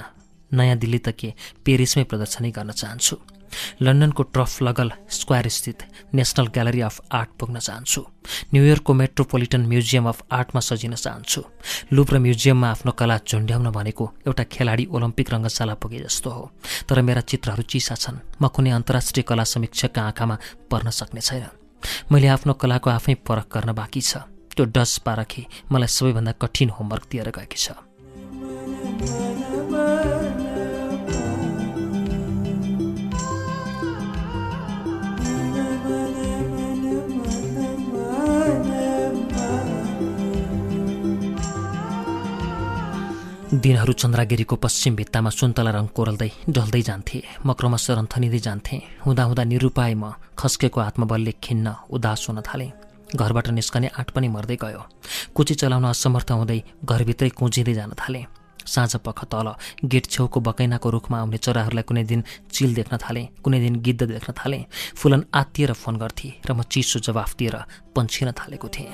[0.52, 3.16] नयाँ दिल्ली त के पेरिसमै प्रदर्शनी गर्न चाहन्छु।
[3.82, 5.82] लन्डनको ट्रफ लगल स्क्वायर स्थित
[6.14, 8.00] नेसनल ग्यालरी अफ आर्ट पुग्न चाहन्छु।
[8.54, 11.42] न्युयोर्कको मेट्रोपोलिटन म्युजियम अफ आर्टमा सजिन चाहन्छु।
[11.92, 16.50] लुप्र म्युजियममा आफ्नो कला झुन्ड्याउन भनेको एउटा खेलाडी ओलम्पिक रङ्गशाला पुगे जस्तो हो।
[16.88, 20.36] तर मेरा चित्रहरू चिसा छन्। म कुनै अन्तर्राष्ट्रिय कला समीक्षकका आँखामा
[20.70, 21.46] पर्न सक्ने छैन।
[22.12, 27.04] मैले आफ्नो कलाको आफै परख गर्न बाँकी छ। त्यो डस पारखे मलाई सबैभन्दा कठिन होमवर्क
[27.10, 27.74] दिएर गएकी छ।
[43.54, 49.94] दिनहरू चन्द्रागिरीको पश्चिम भित्तामा सुन्तला रङ कोरल्दै ढल्दै जान्थे म क्रमशः रन्थनिँदै जान्थेँ। हुँदाहुँदा निरुपाय
[49.94, 52.70] म खस्केको आत्मबलले खिन्न उदास हुन थालेँ।
[53.14, 54.82] घरबाट निस्कने आँट पनि मर्दै गयो।
[55.36, 58.26] कुची चलाउन असमर्थ हुँदै घरभित्रै कुजिँदै जान थालेँ।
[58.66, 59.48] साँझ पख तल
[59.86, 64.30] गेट छेउको बकैनाको रुखमा आउने चराहरूलाई कुनै दिन चिल देख्न थालेँ कुनै दिन गिद्ध देख्न
[64.34, 64.66] थालेँ।
[64.98, 67.56] फुलन आत्तिएर फोन गर्थे र म चिसो जवाफ दिएर
[67.94, 68.90] पन्छिन थालेको थिएँ।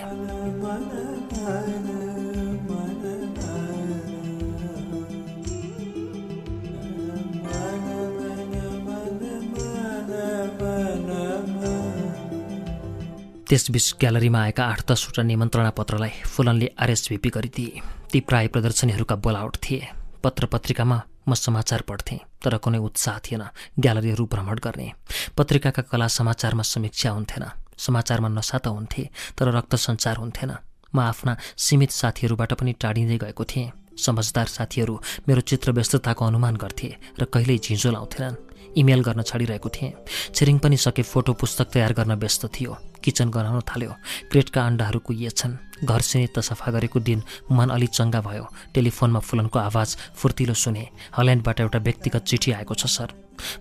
[13.50, 19.80] त्यसबीच ग्यालरीमा आएका आठ दसवटा निमन्त्रणा पत्रलाई फुलनले आरएसभिपी गरिदिए। ती प्राय प्रदर्शनीहरूका बोलावट थिए।
[20.22, 23.42] पत्र पत्रिकामा म समाचार पढ्थेँ तर कुनै उत्साह थिएन
[23.74, 24.86] ग्यालरीहरू भ्रमण गर्ने।
[25.34, 27.44] पत्रिकाका कला समाचारमा समीक्षा हुन्थेन
[27.76, 29.02] समाचारमा नसा त हुन्थे
[29.34, 30.50] तर रक्त सञ्चार हुन्थेन।
[30.94, 34.94] म आफ्ना सीमित साथीहरूबाट पनि टाढिँदै गएको थिएँ। समझदार साथीहरू
[35.26, 38.40] मेरो चित्र व्यस्तताको अनुमान गर्थे र कहिल्यै झिँझो लाउँथेनन्।
[38.78, 39.92] इमेल गर्न छाडिरहेको थिएँ।
[40.34, 42.72] छिरिङ पनि सके फोटो पुस्तक तयार गर्न व्यस्त थियो।
[43.04, 43.92] किचन गराउन थाल्यो।
[44.30, 46.00] क्रेटका अन्डाहरू कुहिएछन् घर
[46.34, 50.84] त सफा गरेको दिन मन अलि चङ्गा भयो। टेलिफोनमा फुलनको आवाज फुर्तिलो सुने।
[51.16, 53.08] हल्यान्डबाट एउटा व्यक्तिगत चिठी आएको छ सर।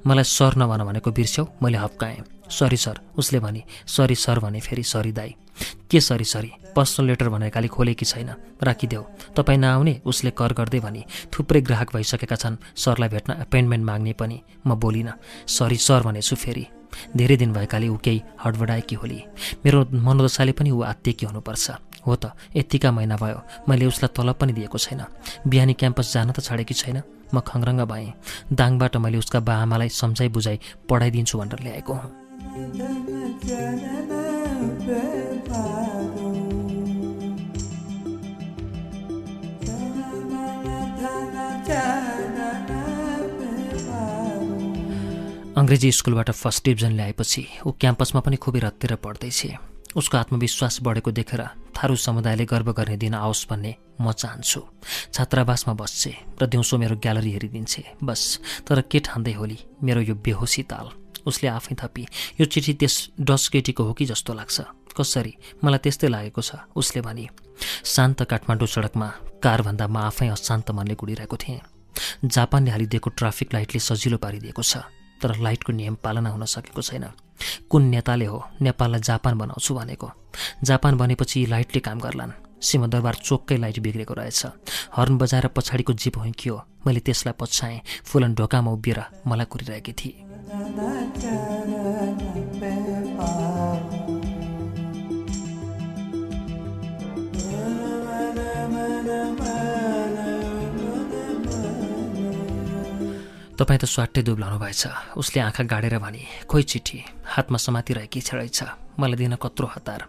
[0.07, 4.83] मलाई सर नभन भनेको बिर्स्यौ मैले हप्काएँ। Sorry sir. उसले भने सरी सर भने फेरि
[4.83, 5.35] सरी दाई।
[5.91, 6.51] के सरी सरी?
[6.75, 8.29] पर्सनल लेटर भनेकाले खोले कि छैन।
[8.63, 9.03] राखिदेऊ।
[9.37, 10.01] तपाईँ नआउने?
[10.05, 15.13] उसले कर गर्दै भने थुप्रै ग्राहक भइसकेका छन्। सरलाई भेट्न एपोइन्टमेन्ट माग्ने पनि। म बोलिनँ।
[15.47, 16.65] सरी सर भनेछु फेरि।
[17.15, 19.19] धेरै दिन भएकाले ऊ केही हडबडाएकी होली
[19.65, 21.65] मेरो मनोदशाले पनि ऊ आत्तिएकी हुनुपर्छ
[22.05, 25.01] हो त यत्तिका महिना भयो मैले उसलाई तलब पनि दिएको छैन
[25.47, 26.97] बिहानी क्याम्पस जान त छाडेकी छैन
[27.33, 28.13] म खङ्रङ्ग भएँ
[28.53, 30.57] दाङबाट मैले उसका बाआमालाई सम्झाइ बुझाइ
[30.89, 32.09] पढाइदिन्छु भनेर ल्याएको हुँ
[45.57, 51.41] अङ्ग्रेजी स्कुलबाट फर्स्ट डिभिजन ल्याएपछि ऊ क्याम्पसमा पनि खुबै रत्तेर पढ्दैछ उसको आत्मविश्वास बढेको देखेर
[51.73, 54.61] थारू समुदायले गर्व गर्ने दिन आओस् भन्ने म चाहन्छु।
[55.13, 58.21] छात्रावासमा बस्छे र दिउँसो मेरो ग्यालरी हेरिदिन्छे बस
[58.67, 59.57] तर के ठान्दै होली?
[59.83, 60.87] मेरो यो बेहोसी ताल।
[61.25, 62.05] उसले आफै थपी
[62.39, 64.57] यो चिठी त्यस डस केटीको हो कि जस्तो लाग्छ?
[64.93, 65.33] कसरी?
[65.63, 67.25] मलाई त्यस्तै लागेको छ। उसले भनी
[67.83, 69.09] शान्त काठमाडौँ सडकमा
[69.41, 71.59] कारभन्दा म आफै अशान्त मनले गुडिरहेको थिएँ।
[72.23, 77.05] जापानले हालिदिएको ट्राफिक लाइटले सजिलो पारिदिएको छ। तर लाइटको नियम पालना हुन सकेको छैन।
[77.69, 80.11] कुन नेताले हो नेपाललाई जापान बनाउँछु भनेको।
[80.63, 84.45] जापान बनेपछि लाइटले काम गर्लान्। सिंहदरबार चोककै लाइट बिग्रेको रहेछ।
[84.95, 86.55] हर्न बजाएर पछाडिको जिप हुँकियो
[86.87, 90.15] मैले त्यसलाई पछ्याएँ। फुलन ढोकामा उभिएर मलाई कुरिरहेकी थिएँ।
[103.59, 104.83] तपाईँ त स्वाट्टै दुब्लाउनु भएछ
[105.19, 106.97] उसले आँखा गाडेर भने खोइ चिठी
[107.27, 108.63] हातमा समातिरहेकी छ
[108.99, 110.01] मलाई दिन कत्रो हतार।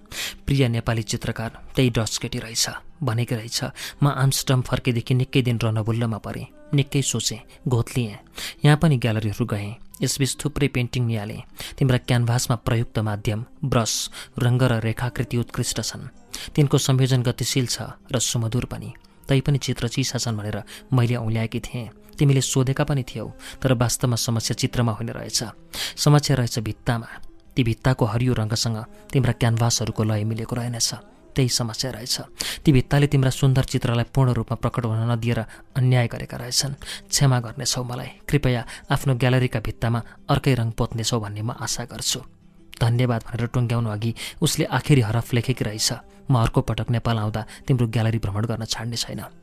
[0.46, 2.66] प्रिय नेपाली चित्रकार त्यही डस्केटी रहेछ।
[3.02, 3.58] भनेकी रहेछ
[4.02, 8.18] म आमस्टम फर्केदेखि निकै दिन रनबुल्लमा परेँ। निकै सोचेँ घोत्लिएँ
[8.64, 11.42] यहाँ पनि ग्यालरीहरू गएँ। यसबिच थुप्रै पेन्टिङ निहालेँ।
[11.78, 13.94] तिम्रा क्यानभासमा प्रयुक्त माध्यम ब्रस
[14.38, 16.10] रङ्ग र रेखाकृति उत्कृष्ट छन्।
[16.54, 18.90] तिनको संयोजन गतिशील छ र सुमधुर पनि।
[19.28, 23.26] तैपनि चित्र चिसा छन् भनेर मैले औल्याएकी थिएँ। तिमीले सोधेका पनि थियौ
[23.62, 25.40] तर वास्तवमा समस्या चित्रमा होइन रहेछ।
[25.96, 27.08] समस्या रहेछ भित्तामा।
[27.56, 28.78] ती भित्ताको हरियो रङ्गसँग
[29.12, 30.90] तिम्रा क्यानभासहरूको लय मिलेको रहेनछ।
[31.34, 32.16] त्यही समस्या रहेछ।
[32.64, 35.40] ती भित्ताले तिम्रा सुन्दर चित्रलाई पूर्ण रूपमा प्रकट हुन नदिएर
[35.78, 36.74] अन्याय गरेका रहेछन्।
[37.08, 38.60] क्षमा गर्नेछौ मलाई। कृपया
[38.90, 42.20] आफ्नो ग्यालरीका भित्तामा अर्कै रङ पोत्नेछौ भन्ने म आशा गर्छु।
[42.80, 45.88] धन्यवाद भनेर टुङ्ग्याउनु अघि उसले आखिरी हरफ लेखेकी रहेछ।
[46.30, 49.39] म अर्को पटक नेपाल आउँदा तिम्रो ग्यालरी भ्रमण गर्न छाड्ने छैन।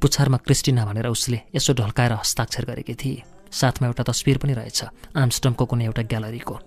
[0.00, 4.84] पुछारमा क्रिस्टिना भनेर उसले यसो ढल्काएर हस्ताक्षर गरेकी थिए। साथमा एउटा तस्विर पनि रहेछ
[5.16, 6.58] आमस्टमको कुनै एउटा ग्यालरीको।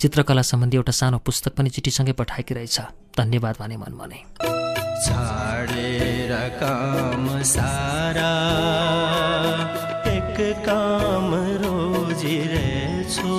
[0.00, 2.80] चित्रकला सम्बन्धी एउटा सानो पुस्तक पनि चिठीसँगै पठाएकी रहेछ।
[3.18, 4.18] धन्यवाद भने मन भने
[6.62, 8.32] काम सारा
[10.06, 11.28] एक काम
[11.62, 13.34] रोजिरहेछु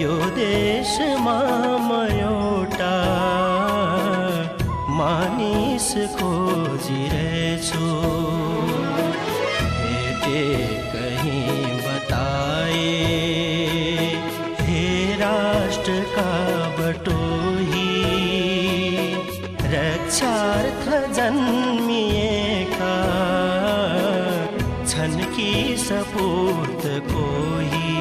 [0.00, 1.38] यो देशमा
[15.86, 16.30] राष्ट्रका
[16.78, 17.90] बटोही
[19.74, 22.94] रक्षार्थ जन्मिएका
[24.90, 25.52] छन् कि?
[25.78, 26.82] सपूत
[27.12, 27.94] कोही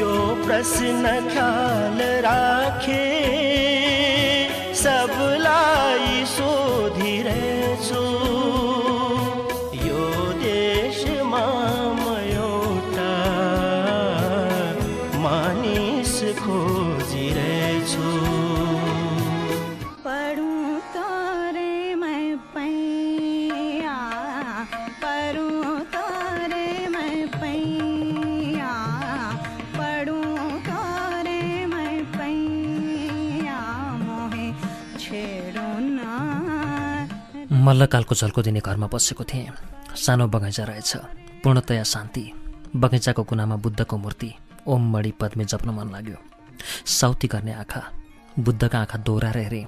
[0.00, 0.14] यो
[0.46, 3.07] प्रश्न ख्याल राखे
[37.68, 39.48] मल्लकालको झल्को दिने घरमा बसेको थिएँ।
[39.96, 40.96] सानो बगैँचा रहेछ।
[41.44, 42.32] पूर्णतया शान्ति।
[42.76, 44.34] बगैँचाको कुनामा बुद्धको मूर्ति।
[44.66, 46.16] ओम मणि पद्मे जप्न मन लाग्यो।
[46.86, 47.92] साउती गर्ने आँखा।
[48.38, 49.66] बुद्धका आँखा दोहोऱ्याएर हेरेँ।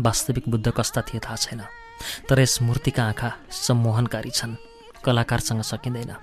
[0.00, 1.62] वास्तविक बुद्ध कस्ता थिए थाहा छैन।
[2.28, 4.56] तर यस मूर्तिका आँखा सम्मोहनकारी छन्।
[5.04, 6.14] कलाकारसँग सकिँदैन।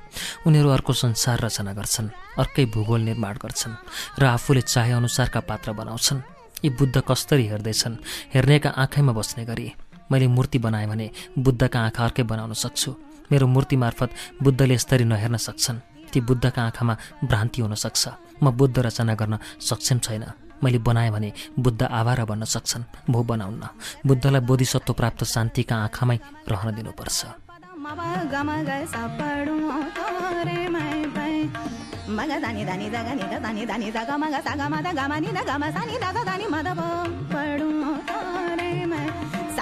[0.47, 2.09] उनीहरू अर्को संसार रचना गर्छन्।
[2.39, 3.75] अर्कै भूगोल निर्माण गर्छन्।
[4.19, 6.21] र आफूले चाहे अनुसारका पात्र बनाउँछन्।
[6.65, 7.95] यी बुद्ध कस्तरी हेर्दैछन्।
[8.33, 9.73] हेर्नेका आँखैमा बस्ने गरी
[10.11, 12.95] मैले मूर्ति बनाएँ भने बुद्धका आँखा अर्कै बनाउन सक्छु।
[13.31, 14.09] मेरो मूर्ति मार्फत
[14.43, 15.79] बुद्धले यस्तरी नहेर्न सक्छन्।
[16.13, 18.07] ती बुद्धका आँखामा भ्रान्ति हुन सक्छ।
[18.43, 20.25] म बुद्ध रचना गर्न सक्षम छैन।
[20.63, 23.63] मैले बनाएँ भने बुद्ध आभार बन्न सक्छन् भो बनाउन्न
[24.05, 26.17] बुद्धलाई बोधिसत्व प्राप्त शान्तिका आँखामै
[26.49, 27.25] रहन दिनुपर्छ।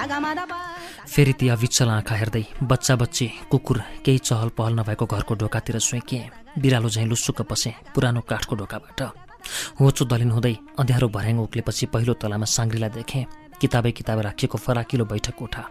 [0.06, 6.30] फेरि ती अविचल आँखा हेर्दै बच्चा बच्ची कुकुर केही चहल पहल नभएको घरको ढोकातिर सुइकिएँ
[6.58, 9.00] बिरालो झैँ लुसुक्क पसेँ पुरानो काठको ढोकाबाट।
[9.80, 13.24] होचो दलिन हुँदै अँध्यारो भर्याङ उक्लेपछि पहिलो तलामा साङ्ग्रीलाई देखेँ।
[13.60, 15.62] किताबै किताब राखिएको फराकिलो बैठक कोठा।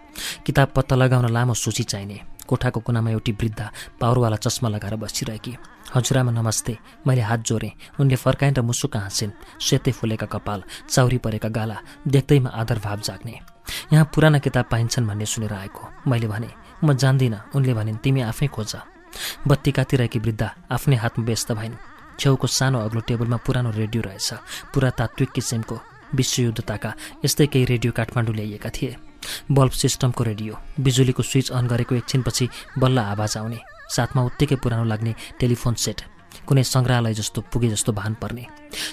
[0.46, 3.62] किताब पत्ता लगाउन लामो सूची चाहिने। कोठाको कुनामा एउटी वृद्ध
[4.02, 5.54] पावरवाला चस्मा लगाएर बसिरहेकी।
[5.96, 6.78] हजुरआमा नमस्ते
[7.08, 11.78] मैले हात जोरेँ उनले फर्काइन् र मुसुका हाँसिन्। सेतै फुलेका कपाल चाउरी परेका गाला
[12.08, 13.55] देख्दैमा आदर भाव जाग्ने।
[13.94, 16.50] यहाँ पुराना किताब पाइन्छन् भन्ने सुनेर आएको। मैले भने
[16.84, 18.76] म जान्दिनँ। उनले भनिन् तिमी आफै खोज।
[19.48, 21.76] बत्ती कातिरहेकी वृद्ध आफ्नै हातमा व्यस्त भइन्।
[22.20, 24.30] छेउको सानो अग्लो टेबलमा पुरानो रेडियो रहेछ।
[24.74, 25.76] पुरातात्विक किसिमको
[26.16, 26.94] विश्वयुद्धताका
[27.26, 28.96] यस्तै केही रेडियो काठमाडौँ ल्याइएका थिए।
[29.52, 33.60] बल्ब सिस्टमको रेडियो बिजुलीको स्विच अन गरेको एकछिनपछि बल्ल आवाज आउने।
[33.90, 36.02] साथमा उत्तिकै पुरानो लाग्ने टेलिफोन सेट
[36.48, 38.46] कुनै सङ्ग्रहालय जस्तो पुगे जस्तो भान पर्ने।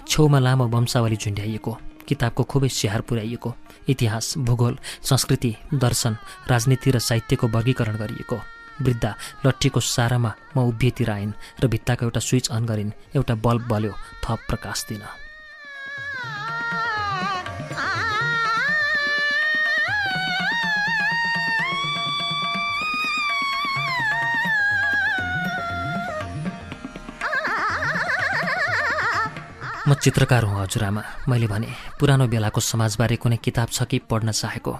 [0.09, 1.73] छेउमा लामो वंशावली झुन्ड्याइएको।
[2.09, 3.55] किताबको खुबै स्याहार पुर्याइएको।
[3.88, 6.16] इतिहास भूगोल संस्कृति दर्शन
[6.48, 8.40] राजनीति र साहित्यको वर्गीकरण गरिएको।
[8.82, 9.14] वृद्धा
[9.46, 11.32] लट्ठीको सारामा म उभिएतिर आइन्
[11.62, 13.92] र भित्ताको एउटा स्विच अन गरिन्। एउटा बल्ब बल्यो
[14.24, 15.03] थप प्रकाश दिन।
[29.89, 31.66] म चित्रकार हुँ हजुरआमा मैले भने
[32.01, 34.72] पुरानो बेलाको समाजबारे कुनै किताब छ कि पढ्न चाहेको?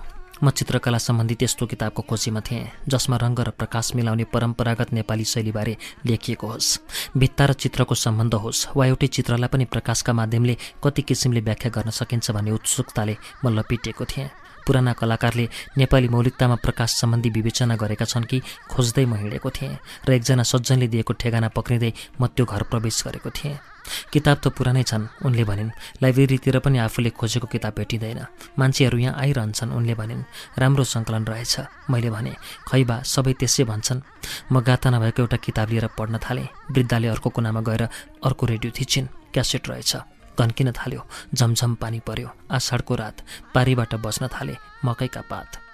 [0.42, 5.76] म चित्रकला सम्बन्धी त्यस्तो किताबको खोजीमा थिएँ जसमा रङ्ग र प्रकाश मिलाउने परम्परागत नेपाली शैलीबारे
[6.07, 6.78] लेखिएको होस्।
[7.18, 11.90] भित्ता र चित्रको सम्बन्ध होस् वा एउटै चित्रलाई पनि प्रकाशका माध्यमले कति किसिमले व्याख्या गर्न
[11.90, 14.30] सकिन्छ भन्ने उत्सुकताले म लपिटिएको थिएँ।
[14.66, 15.48] पुराना कलाकारले
[15.78, 18.38] नेपाली मौलिकतामा प्रकाश सम्बन्धी विवेचना गरेका छन् कि
[18.70, 19.76] खोज्दै म हिँडेको थिएँ
[20.07, 23.59] र एकजना सज्जनले दिएको ठेगाना पक्रिँदै म त्यो घर प्रवेश गरेको थिएँ।
[24.12, 25.70] किताब त पुरानै छन् उनले भनिन्
[26.03, 28.20] लाइब्रेरीतिर पनि आफूले खोजेको किताब भेटिँदैन।
[28.59, 30.22] मान्छेहरू यहाँ आइरहन्छन् उनले भनिन्
[30.59, 31.55] राम्रो सङ्कलन रहेछ।
[31.91, 32.33] मैले भने
[32.68, 34.05] खैबा सबै त्यसै भन्छन्।
[34.53, 37.83] म गाता नभएको एउटा किताब लिएर पढ्न थालेँ। वृद्धाले अर्को कुनामा गएर
[38.24, 39.97] अर्को रेडियो थिचिन्। क्यासेट रहेछ।
[40.39, 41.01] धन्किन थाल्यो।
[41.35, 43.16] झमझम पानी पर्यो। आषाढको रात।
[43.55, 45.71] पारीबाट बस्न थाले। मकैका पात।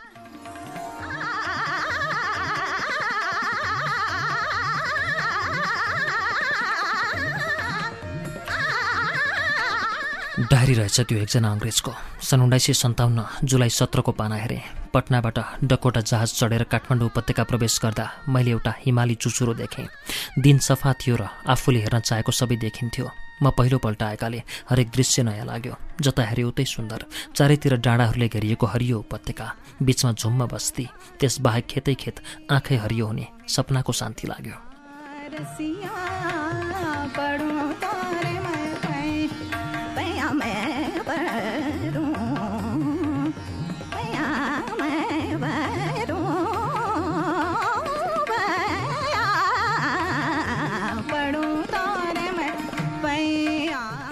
[10.39, 14.63] डायरी रहेछ त्यो एकजना अङ्ग्रेजको। सन् उन्नाइस सय सन्ताउन्न जुलाई सत्रको पाना हेरेँ।
[14.95, 19.91] पटनाबाट डकोटा जहाज चढेर काठमाडौँ उपत्यका प्रवेश गर्दा मैले एउटा हिमाली चुचुरो देखेँ।
[20.39, 23.07] दिन सफा थियो र आफूले हेर्न चाहेको सबै देखिन्थ्यो।
[23.43, 25.75] म पहिलोपल्ट आएकाले हरेक दृश्य नयाँ लाग्यो।
[26.07, 27.01] जता हेऱ्यो उतै सुन्दर।
[27.35, 29.47] चारैतिर डाँडाहरूले घेरिएको हरियो उपत्यका।
[29.83, 30.87] बिचमा झुम्म बस्ती।
[31.19, 32.17] त्यसबाहेक खेतै खेत
[32.47, 34.57] आँखै हरियो हुने सपनाको शान्ति लाग्यो।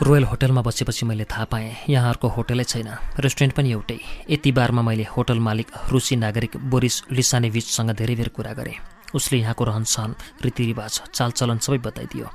[0.07, 2.89] रोयल होटलमा बसेपछि मैले थाहा पाएँ यहाँ अर्को होटलै छैन।
[3.19, 3.99] रेस्टुरेन्ट पनि एउटै।
[4.31, 8.79] यति बारमा मैले होटल मालिक रुसी नागरिक बोरिस लिसानेभिचसँग धेरै बेर कुरा गरेँ।
[9.15, 12.27] उसले यहाँको रहनसहन रीतिरिवाज चालचलन सबै बताइदियो।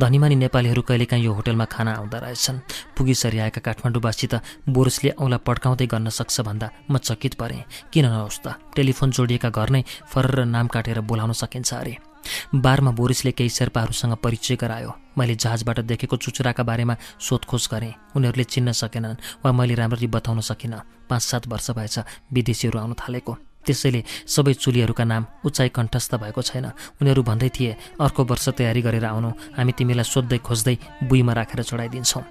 [0.00, 2.58] धनीमानी नेपालीहरू कहिलेकाहीँ यो होटलमा खाना आउँदा रहेछन्।
[2.98, 7.62] पुगिसरी आएका काठमाडौँवासी त बोरुसले औँला पड्काउँदै गर्न सक्छ भन्दा म चकित परेँ।
[7.94, 12.09] किन नहोस् त टेलिफोन जोडिएका घर नै फर नाम काटेर बोलाउन सकिन्छ अरे।
[12.54, 18.72] बारमा बोरिसले केही शेर्पाहरूसँग परिचय गरायो। मैले जहाजबाट देखेको चुचुराका बारेमा सोधखोज गरेँ। उनीहरूले चिन्न
[18.72, 21.98] सकेनन् वा मैले राम्ररी बताउन सकिनँ। पाँच सात वर्ष भएछ
[22.32, 26.66] विदेशीहरू आउन थालेको। त्यसैले सबै चुलीहरूका नाम उचाइ कण्ठस्थ भएको छैन।
[26.96, 32.24] उनीहरू भन्दै थिए अर्को वर्ष तयारी गरेर आउनु। हामी तिमीलाई सोध्दै खोज्दै बुइमा राखेर चढाइदिन्छौँ।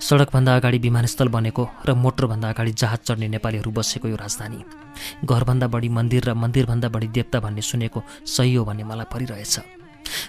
[0.00, 4.60] सडकभन्दा अगाडि विमानस्थल बनेको र मोटरभन्दा अगाडि जहाज चढ्ने नेपालीहरू बसेको यो राजधानी।
[5.24, 9.54] घरभन्दा बढी मन्दिर र मन्दिरभन्दा बढी देवता भन्ने सुनेको सही हो भन्ने मलाई परिरहेछ।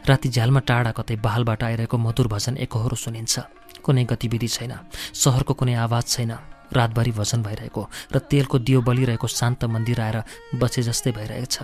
[0.08, 3.40] राति झ्यालमा टाढा कतै बहालबाट आइरहेको मधुर भजन एकहोरो सुनिन्छ।
[3.84, 4.74] कुनै गतिविधि छैन।
[5.14, 6.32] सहरको कुनै आवाज छैन।
[6.74, 7.82] रातभरि भजन भइरहेको
[8.14, 10.18] र तेलको दियो बलिरहेको शान्त मन्दिर आएर
[10.58, 11.56] बसे जस्तै भइरहेछ।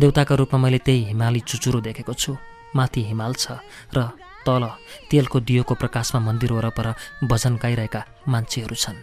[0.00, 2.36] देउताका रूपमा मैले त्यही हिमाली चुचुरो देखेको छु।
[2.74, 3.58] माथि हिमाल छ
[3.94, 3.98] र
[4.46, 4.64] तल
[5.10, 6.86] तेलको दियोको प्रकाशमा मन्दिर वरपर
[7.24, 8.98] भजन गाइरहेका मान्छेहरू छन्।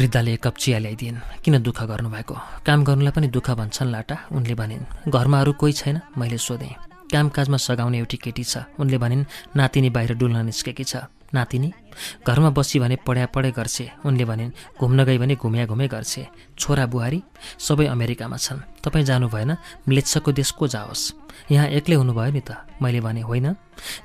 [0.00, 2.34] वृद्धाले एक कप चिया ल्याइदिइन्। किन दुःख गर्नुभएको?
[2.66, 6.00] काम गर्नुलाई पनि दुःख भन्छन् लाटा उनले भनिन् घरमा अरू कोही छैन?
[6.16, 6.72] मैले सोधेँ।
[7.12, 10.96] कामकाजमा सघाउने एउटी केटी छ। उनले भनिन् नातिनी बाहिर डुल्न निस्केकी छ।
[11.34, 11.72] नातिनी
[12.26, 14.50] घरमा बसी भने पढ्या पढे गर्छे। उनले भनिन्
[14.80, 16.26] घुम्न गई भने घुम्या घुमे गर्छे।
[16.58, 17.22] छोरा बुहारी
[17.58, 19.56] सबै अमेरिकामा छन्। तपाईँ जानु भएन
[19.88, 21.12] म्लेच्छको देश को जाओस्।
[21.50, 22.50] यहाँ एक्लै हुनुभयो नि त।
[22.82, 23.54] मैले भने होइन।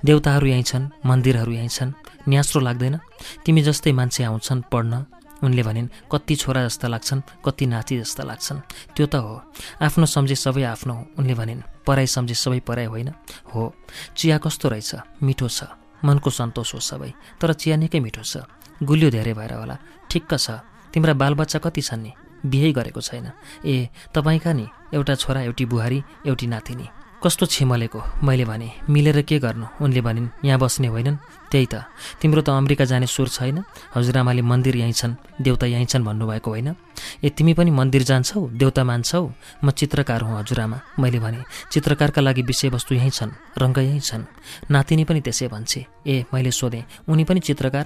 [0.06, 1.94] देउताहरू यहीँ छन् मन्दिरहरू यहीँ छन्।
[2.30, 3.00] न्यास्रो लाग्दैन।
[3.46, 5.06] तिमी जस्तै मान्छे आउँछन् पढ्न।
[5.44, 8.60] उनले भनिन् कति छोरा जस्ता लाग्छन् कति नाति जस्ता लाग्छन्।
[8.96, 9.42] त्यो त हो।
[9.82, 13.10] आफ्नो सम्झे सबै आफ्नो उनले भनिन् पराई सम्झे सबै पराई होइन।
[13.54, 13.74] हो।
[14.18, 14.96] चिया कस्तो रहेछ?
[15.24, 18.38] मिठो छ। मनको सन्तोष हो सबै तर चिया निकै मिठो छ।
[18.84, 19.78] गुलियो धेरै भएर होला।
[20.10, 20.52] ठिक्क छ।
[20.94, 22.12] तिम्रा बालबच्चा कति छन् नि?
[22.46, 23.32] बिहे गरेको छैन।
[23.66, 24.66] ए तपाईँका नि?
[24.94, 26.88] एउटा छोरा एउटी बुहारी एउटी नातिनी।
[27.24, 28.00] कस्तो छिमलेको?
[28.24, 29.66] मैले भने मिलेर के गर्नु?
[29.82, 31.18] उनले भनिन् यहाँ बस्ने होइनन्।
[31.52, 31.76] त्यही त।
[32.22, 33.64] तिम्रो त अमेरिका जाने सुर छैन।
[33.96, 36.76] हजुरआमाले मन्दिर यहीँ छन्। देउता यहीँ छन् भन्नुभएको होइन।
[37.24, 38.40] ए तिमी पनि मन्दिर जान्छौ?
[38.60, 39.32] देउता मान्छौ?
[39.64, 41.40] म चित्रकार हुँ हजुरआमा मैले भने
[41.72, 44.24] चित्रकारका लागि विषयवस्तु यहीँ छन् रङ्ग यहीँ छन्।
[44.72, 47.86] नातिनी पनि त्यसै भन्छे। ए मैले सोधेँ उनी पनि चित्रकार?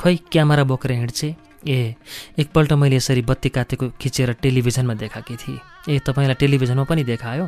[0.00, 1.36] खै क्यामेरा बोकेर हिँड्छे?
[1.68, 1.94] ए
[2.38, 7.46] एकपल्ट मैले यसरी बत्ती काटेको खिचेर टेलिभिजनमा देखाएकी थिएँ। ए तपाईँलाई टेलिभिजनमा पनि देखायो?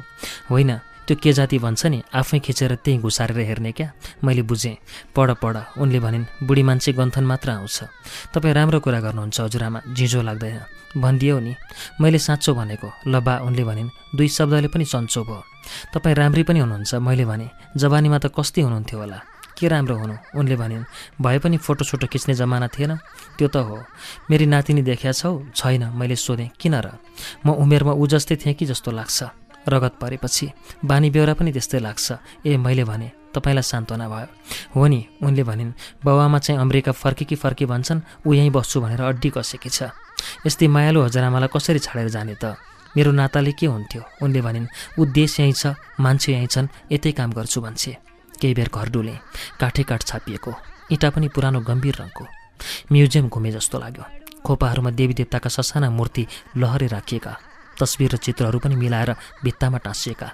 [0.51, 2.03] होइन। त्यो के जाति भन्छ नि?
[2.15, 3.93] आफै खिचेर त्यहीँ घुसारेर हेर्ने क्या?
[4.25, 4.77] मैले बुझेँ।
[5.17, 7.79] पढ पढ। उनले भनिन् बुढी मान्छे गन्थन मात्र आउँछ।
[8.35, 10.61] तपाईँ राम्रो कुरा गर्नुहुन्छ हजुरआमा। झिझो लाग्दैन।
[11.01, 11.55] भनिदियो नि।
[12.01, 15.43] मैले साँचो भनेको। ल उनले भनिन् दुई शब्दले पनि सन्चो भयो।
[15.95, 19.19] तपाईँ राम्री पनि हुनुहुन्छ मैले भने। जवानीमा त कस्ती हुनुहुन्थ्यो होला।
[19.59, 20.15] के राम्रो हुनु?
[20.39, 20.85] उनले भनिन्
[21.23, 22.97] भए पनि फोटोसोटो खिच्ने जमाना थिएन।
[23.39, 23.79] त्यो त हो।
[24.31, 25.51] मेरी नातिनी देखिया छौ?
[25.55, 26.99] छैन मैले सोधेँ किन र?
[27.47, 29.42] म उमेरमा ऊ जस्तै थिएँ कि जस्तो लाग्छ?
[29.69, 30.47] रगत परेपछि
[30.85, 32.07] बानी बेहोरा पनि त्यस्तै लाग्छ।
[32.47, 34.29] ए मैले भने तपाईँलाई सान्त्वना भयो।
[34.75, 35.73] हो नि उनले भनिन्
[36.05, 39.91] बाउआमा चाहिँ अमेरिका फर्के कि फर्के भन्छन् ऊ यहीँ बस्छु भनेर अड्डी कसेकी छ।
[40.47, 42.57] यस्तै मायालु हजुरआमालाई कसरी छाडेर जाने त?
[42.97, 44.03] मेरो नाताले के हुन्थ्यो?
[44.23, 44.67] उनले भनिन्
[44.99, 47.93] ऊ देश यहीँ छ मान्छे यहीँ छन् यतै काम गर्छु भन्छे।
[48.41, 49.17] केही बेर घर डुले
[49.61, 50.53] काठे काठ छापिएको
[50.93, 52.25] इँटा पनि पुरानो गम्भीर रङको।
[52.93, 54.05] म्युजियम घुमे जस्तो लाग्यो।
[54.45, 57.33] खोपाहरूमा देवी देवताका ससाना मूर्ति लहरे राखिएका
[57.79, 59.11] तस्बिर र चित्रहरू पनि मिलाएर
[59.45, 60.29] भित्तामा टाँसिएका।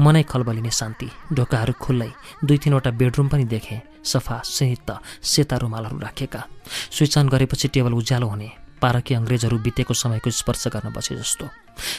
[0.00, 2.10] मनै खलबलिने शान्ति। ढोकाहरू खुल्लै।
[2.44, 4.90] दुई तिनवटा बेडरुम पनि देखेँ। सफा संयुक्त
[5.22, 6.42] सेता रुमालहरू राखिएका
[6.90, 8.50] स्विच अन गरेपछि टेबल उज्यालो हुने।
[8.82, 11.48] पारकी अङ्ग्रेजहरू बितेको समयको स्पर्श गर्न बसे जस्तो।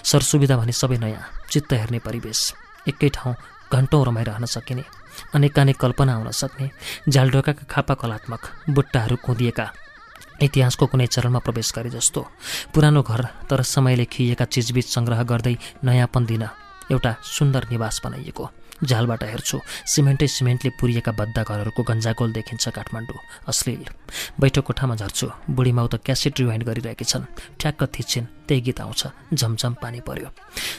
[0.03, 2.53] सरसुविधा भने सबै नयाँ। चित्त हेर्ने परिवेश।
[2.87, 3.35] एकै ठाउँ
[3.73, 4.83] घन्टौँ रमाइरहन सकिने।
[5.33, 6.69] अनेकानेक कल्पना आउन सक्ने।
[7.09, 9.65] झ्यालढोकाका खापा कलात्मक। बुट्टाहरू कुदिएका।
[10.41, 12.21] इतिहासको कुनै चरणमा प्रवेश गरे जस्तो।
[12.73, 16.43] पुरानो घर तर समयले खिएका चिजबिज सङ्ग्रह गर्दै नयाँपन दिन
[16.91, 18.45] एउटा सुन्दर निवास बनाइएको।
[18.83, 19.57] झालबाट हेर्छु
[19.87, 23.87] सिमेन्टै सिमेन्टले पुरिएका बद्दा घरहरूको गन्जागोल देखिन्छ काठमाडौँ अश्लील।
[24.35, 27.23] बैठक कोठामा झर्छु बुढीमाउ त क्यासेट रिवाइन्ड गरिरहेकी छन्।
[27.55, 29.01] ठ्याक्क थिच्छिन् त्यही गीत आउँछ
[29.33, 30.29] झमझम पानी पर्यो।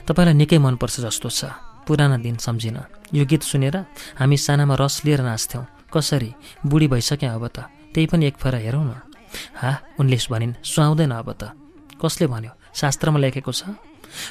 [0.05, 1.41] तपाईँलाई निकै मनपर्छ जस्तो छ।
[1.89, 2.79] पुराना दिन सम्झिन।
[3.17, 3.77] यो गीत सुनेर
[4.21, 6.31] हामी सानामा रस लिएर नाच्थ्यौँ। कसरी?
[6.67, 7.65] बुढी भइसक्यो अब त।
[7.97, 9.06] त्यही पनि एक फेर हेरौँ न।
[9.55, 9.71] हा?
[10.01, 11.43] उनले भनिन् सुहाउँदैन अब त।
[12.05, 12.53] कसले भन्यो?
[12.75, 13.63] शास्त्रमा लेखेको छ।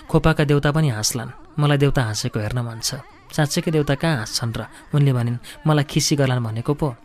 [0.10, 4.66] खोपाका देउता पनि हाँस्लान्। मलाई देउता हाँसेको हेर्न मन छ। साँच्चैकै देउता कहाँ हाँस्छन् र?
[4.94, 5.38] उनले भनिन्
[5.68, 6.96] मलाई खिसी गर्लान् भनेको पो।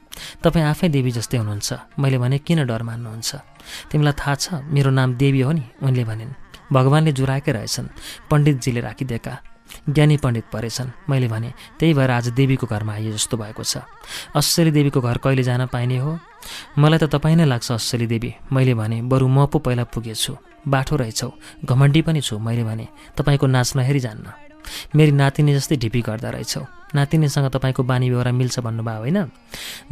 [0.43, 3.31] तपाईँ आफै देवी जस्तै हुनुहुन्छ। मैले भने किन डर मान्नुहुन्छ?
[3.91, 5.65] तिमीलाई थाहा छ मेरो नाम देवी हो नि?
[5.83, 6.33] उनले भनिन्
[6.73, 7.89] भगवान्ले जुराएकै रहेछन्।
[8.31, 9.50] पण्डितजीले राखिदिएका
[9.89, 13.77] ज्ञानी पण्डित परेछन्। मैले भने त्यही भएर आज देवीको घरमा आइए जस्तो भएको छ।
[14.35, 16.19] अस्सरी देवीको घर कहिले जान पाइने हो?
[16.79, 20.37] मलाई त तपाईँ नै लाग्छ अस्सली देवी। मैले भने बरु म पो पहिला पुगेछु।
[20.69, 21.31] बाठो रहेछौ।
[21.65, 24.50] घमण्डी पनि छु। मैले भने तपाईँको नाच नहेरी जान्न
[24.97, 26.63] मेरी नातिनी जस्तै ढिपी गर्दा रहेछौ।
[26.95, 29.19] नातिनीसँग तपाईँको बानी व्यवहार मिल्छ भन्नुभयो होइन?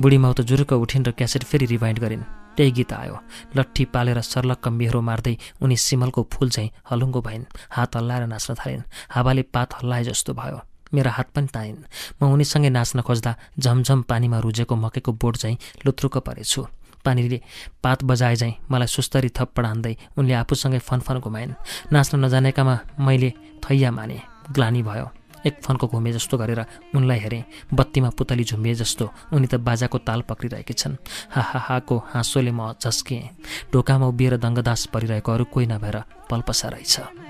[0.00, 2.22] बुढी माउ त जुरुक्क उठिन् र क्यासेट फेरि रिभाइन्ड गरिन्।
[2.56, 3.16] त्यही गीत आयो।
[3.56, 8.82] लट्ठी पालेर सर्लक्क मेहरो मार्दै उनी सिमलको फुल चाहिँ हलुङ्गो भइन् हात हल्लाएर नाच्न थालिन्
[9.14, 10.58] हावाले पात हल्लाए जस्तो भयो।
[10.94, 11.76] मेरा हात पनि ताइन्।
[12.22, 16.66] म उनीसँगै नाच्न खोज्दा झमझम पानीमा रुजेको मकैको बोट चाहिँ लुत्रुक्क परेछु।
[17.04, 17.40] पानीले
[17.82, 21.54] पात बजाए झैँ मलाई सुस्तरी थप्पड हान्दै उनले आफूसँगै फनफन घुमाइन्।
[21.92, 23.30] नाच्न नजानेकामा मैले
[23.62, 25.08] थैया माने। ग्लानी भयो।
[25.46, 27.44] एक फन्को घुमे जस्तो गरेर उनलाई हेरेँ।
[27.74, 30.96] बत्तीमा पुतली झुम्बिए जस्तो। उनी त बाजाको ताल पक्रिरहेकी छन्।
[31.30, 33.28] हा हा हाको हाँसोले म झस्किएँ।
[33.72, 35.96] ढोकामा उभिएर दङ्गदास परिरहेको अरू कोही नभएर
[36.30, 37.27] पल्पसा रहेछ।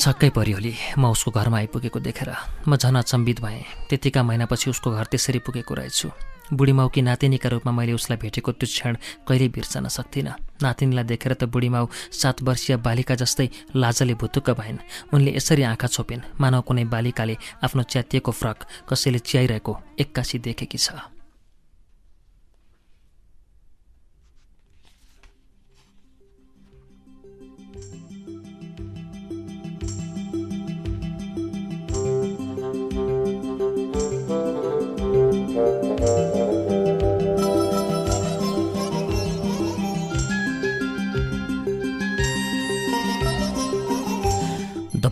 [0.00, 2.30] छक्कै परियोली म उसको घरमा आइपुगेको देखेर
[2.64, 6.08] म झन अचम्बित भएँ। त्यतिका महिनापछि उसको घर त्यसरी पुगेको रहेछु।
[6.56, 8.96] बुढीमाउकी नातिनीका रूपमा मैले उसलाई भेटेको त्यो क्षण
[9.28, 10.32] कहिल्यै बिर्सन सक्थिनँ।
[10.64, 11.86] नातिनीलाई देखेर त बुढीमाउ
[12.16, 17.82] सात वर्षीय बालिका जस्तै लाजले भुतुक्क भइन् उनले यसरी आँखा छोपिन्। मानव कुनै बालिकाले आफ्नो
[17.84, 21.19] च्यातिएको फ्रक कसैले च्याइरहेको एक्कासी देखेकी छ।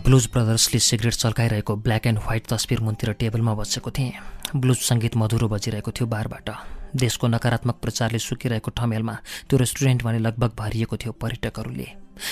[0.09, 5.47] ब्लुज ब्रदर्सले सिगरेट चल्काइरहेको ब्ल्याक एन्ड व्हाइट तस्बिर मुन्तिर टेबलमा बसेको थिएँ। ब्लुज सङ्गीत मधुरो
[5.47, 6.49] बजिरहेको थियो बारबाट।
[6.97, 11.87] देशको नकारात्मक प्रचारले सुकिरहेको ठमेलमा त्यो रेस्टुरेन्ट भने लगभग भरिएको थियो पर्यटकहरूले।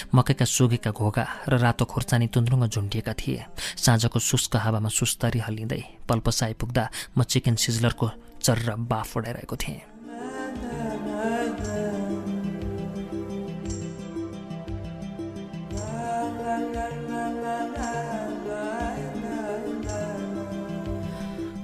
[0.09, 3.45] मकैका सुगेका घोगा र रातो खोर्सानी तुन्द्रुङ्ग झुन्डिएका थिए।
[3.77, 8.09] साँझको शुष्क हावामा सुस्तरी हल्लिँदै पल्पस आइपुग्दा म चिकन सिजलरको
[8.41, 9.81] चर्र बाफ उडाइरहेको थिएँ।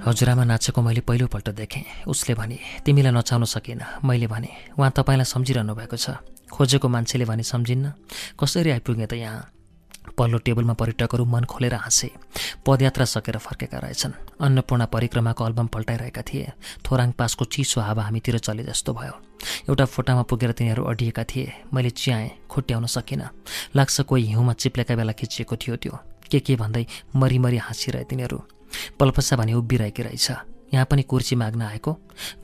[0.04, 5.74] हजुरआमा नाचेको मैले पहिलोपल्ट देखेँ। उसले भने तिमीलाई नचाउन सकिएन। मैले भने उहाँ तपाईँलाई सम्झिरहनु
[5.74, 6.20] भएको छ।
[6.52, 7.92] खोजेको मान्छेले भने सम्झिन्न।
[8.36, 9.48] कसरी आइपुगेँ त यहाँ?
[10.12, 12.10] पल्लो टेबलमा पर्यटकहरू मन खोलेर हाँसे।
[12.66, 14.12] पदयात्रा सकेर फर्केका रहेछन्।
[14.44, 16.52] अन्नपूर्ण परिक्रमाको अल्बम पल्टाइरहेका थिए।
[16.84, 19.14] थोराङ पासको चिसो हावा हामीतिर चले जस्तो भयो।
[19.72, 23.28] एउटा फोटामा पुगेर तिनीहरू अडिएका थिए। मैले चियाएँ खुट्याउन सकिनँ
[23.76, 25.98] लाग्छ कोही हिउँमा चिप्लेका बेला खिचिएको थियो त्यो।
[26.30, 26.86] के के भन्दै
[27.16, 28.38] मरिमरि हाँसिरहे तिनीहरू।
[29.00, 30.30] पल्पसा भने उभिरहेकी रहेछ।
[30.74, 31.92] यहाँ पनि कुर्सी माग्न आएको।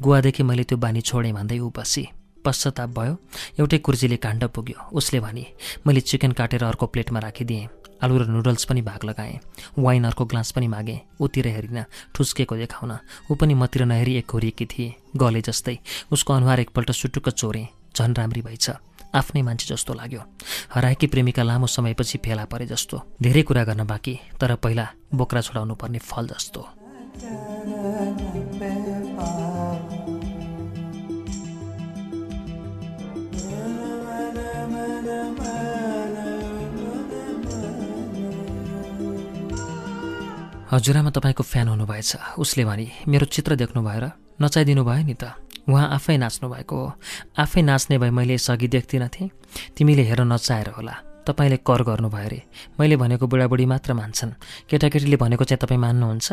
[0.02, 2.08] गुवादेखि मैले त्यो बानी छोडेँ भन्दै ऊ बसी।
[2.44, 3.16] पश्चाताप भयो।
[3.60, 5.46] एउटै कुर्सीले काण्ड पुग्यो। उसले भने
[5.86, 7.68] मैले चिकन काटेर अर्को प्लेटमा राखिदिएँ।
[8.02, 9.38] आलु र नुडल्स पनि भाग लगाएँ।
[9.78, 12.92] वाइन अर्को ग्लास पनि मागेँ। उतिर हेरिन ठुस्केको देखाउन।
[13.30, 15.78] ऊ पनि मतिर नहेरी एक घोरिएकी थिए। गले जस्तै।
[16.12, 17.66] उसको अनुहार एकपल्ट सुटुक्क चोरेँ।
[17.96, 18.70] झन् राम्री भएछ।
[19.14, 20.22] आफ्नै मान्छे जस्तो लाग्यो।
[20.74, 25.74] हराएकी प्रेमिका लामो समयपछि फेला परे जस्तो। धेरै कुरा गर्न बाँकी तर पहिला बोक्रा छोडाउनु
[25.74, 26.60] पर्ने फल जस्तो।
[40.70, 44.04] हजुरआमा तपाईँको फ्यान हुनुभएछ। उसले भने मेरो चित्र देख्नु भएर
[44.38, 46.92] नचाइदिनु भयो नि त। उहाँ आफै नाच्नु भएको हो।
[47.38, 49.30] आफै नाच्ने भए मैले यसअघि देख्दिनँ थिएँ।
[49.76, 50.94] तिमीले हेर नचाहेर होला।
[51.26, 52.42] तपाईँले कर गर्नुभयो अरे।
[52.80, 54.32] मैले भनेको बुढाबुढी मात्र मान्छन्।
[54.70, 56.32] केटाकेटीले भनेको चाहिँ तपाईँ मान्नुहुन्छ?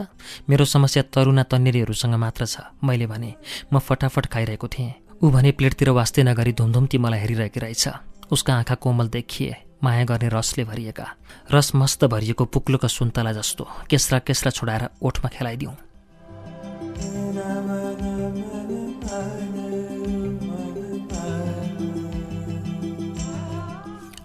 [0.49, 3.34] मेरो समस्या तरुना तन्नेरीहरूसँग मात्र छ मैले भने।
[3.73, 7.88] म फटाफट खाइरहेको थिएँ। ऊ भने प्लेटतिर वास्ते नगरी धुमधुम्ती मलाई हेरिरहेकी रहेछ।
[8.32, 11.05] उसका आँखा कोमल देखिए। माया गर्ने रसले भरिएका।
[11.53, 15.75] रस मस्त भरिएको पुक्लोका सुन्तला जस्तो। केस्रा केस्रा छोडाएर ओठमा खेलाइदिउँ।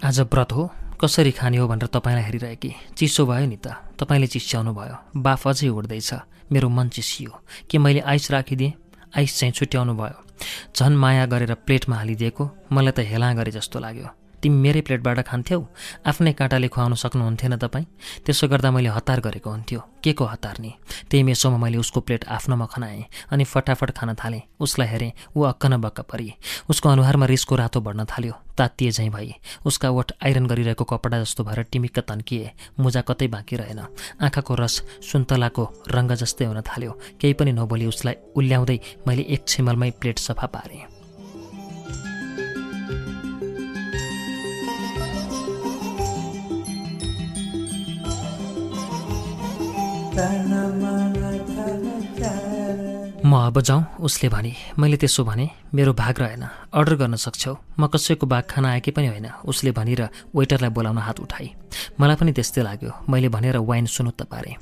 [0.04, 0.70] आज व्रत हो।
[1.00, 5.68] कसरी खाने हो भनेर तपाईँलाई हेरिरहेकी चिसो भयो नि त। तपाईँले चिस्याउनु भयो बाफ अझै
[5.68, 6.10] उड्दैछ
[6.52, 7.30] मेरो मन चिसियो।
[7.70, 8.72] के मैले आइस राखिदिएँ?
[9.18, 10.18] आइस चाहिँ छुट्याउनु भयो
[10.74, 15.60] झन् माया गरेर प्लेटमा हालिदिएको। मलाई त हेला गरे जस्तो लाग्यो। तिमी मेरै प्लेटबाट खान्थ्यौ?
[16.06, 17.86] आफ्नै काँटाले खुवाउन सक्नुहुन्थेन तपाईँ।
[18.26, 20.72] त्यसो गर्दा मैले हतार गरेको हुन्थ्यो। के को हतार नि?
[21.10, 25.66] त्यही मेसोमा मैले उसको प्लेट आफ्नोमा खनाएँ अनि फटाफट खान थालेँ। उसलाई हेरेँ ऊ अक्क
[25.66, 26.32] न बक्क परी।
[26.70, 29.34] उसको अनुहारमा रिसको रातो बढ्न थाल्यो। तातिए झैँ भई।
[29.64, 33.78] उसका ओठ आइरन गरिरहेको कपडा जस्तो भएर टिमिक्क तन्किए। मुजा कतै बाँकी रहेन।
[34.20, 34.82] आँखाको रस
[35.12, 40.46] सुन्तलाको रङ्ग जस्तै हुन थाल्यो। केही पनि नबोली उसलाई उल्याउँदै मैले एक छिमलमै प्लेट सफा
[40.46, 40.91] पारेँ।
[53.24, 57.86] म अब जाउँ उसले भने मैले त्यसो भने मेरो भाग रहेन अर्डर गर्न सक्छौ। म
[57.88, 60.02] कसैको भाग खान आएकै पनि होइन। उसले भनिर
[60.36, 61.48] वेटरलाई बोलाउन हात उठाए
[61.96, 64.54] मलाई पनि त्यस्तै लाग्यो। मैले भनेर वाइन सुनुत्त पारेँ।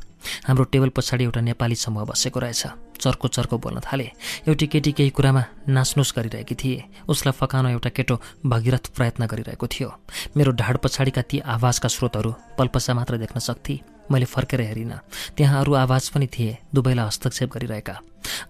[0.46, 2.62] हाम्रो टेबल पछाडि एउटा नेपाली समूह बसेको रहेछ।
[3.02, 4.06] चर्को चर्को बोल्न थाले।
[4.46, 8.14] एउटी केटी केही कुरामा नाच्नुस गरिरहेकी थिए। उसलाई फकाउन एउटा केटो
[8.46, 9.88] भगीरथ प्रयत्न गरिरहेको थियो।
[10.36, 14.98] मेरो ढाड पछाडिका ती आवाजका स्रोतहरू पल्पसा मात्र देख्न सक्थे। मैले फर्केर हेरिनँ।
[15.36, 17.94] त्यहाँ अरू आवाज पनि थिए दुवैलाई हस्तक्षेप गरिरहेका।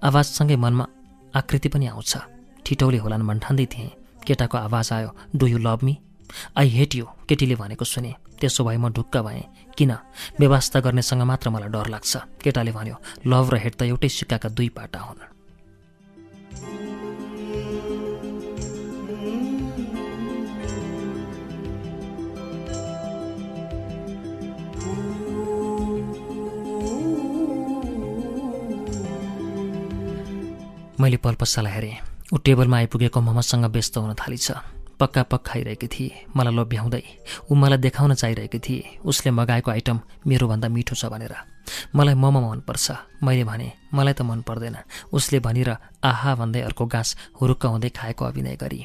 [0.03, 0.87] आवाजसँगै मनमा
[1.35, 2.13] आकृति पनि आउँछ।
[2.67, 3.91] ठिटौले होलान् भन्ठान्दै थिएँ।
[4.27, 5.95] केटाको आवाज आयो do you love me
[6.57, 9.45] I hate you केटीले भनेको सुने। त्यसो भए म ढुक्क भएँ।
[9.77, 9.93] किन?
[10.41, 12.97] व्यवस्था गर्नेसँग मात्र मलाई डर लाग्छ। केटाले भन्यो
[13.27, 15.30] लभ र हेट त एउटै सिक्काका दुई पाटा हुन्।
[31.01, 31.97] मैले पल्पसालाई हेरेँ।
[32.33, 34.49] ऊ टेबलमा आइपुगेको मोमोसँग व्यस्त हुन थालिछ।
[35.01, 37.03] पक्का पक खाइरहेकी थिए। मलाई लोभ्याउँदै
[37.49, 41.35] ऊ मलाई देखाउन चाहिरहेकी थिए। उसले मगाएको आइटम मेरोभन्दा मिठो छ भनेर।
[41.97, 42.87] मलाई मोमो मनपर्छ।
[43.25, 44.77] मैले भने मलाई त मन पर्दैन
[45.09, 45.71] उसले भनिर
[46.05, 48.81] आहा भन्दै अर्को गाँस हुरुक्क हुँदै खाएको अभिनय गरी।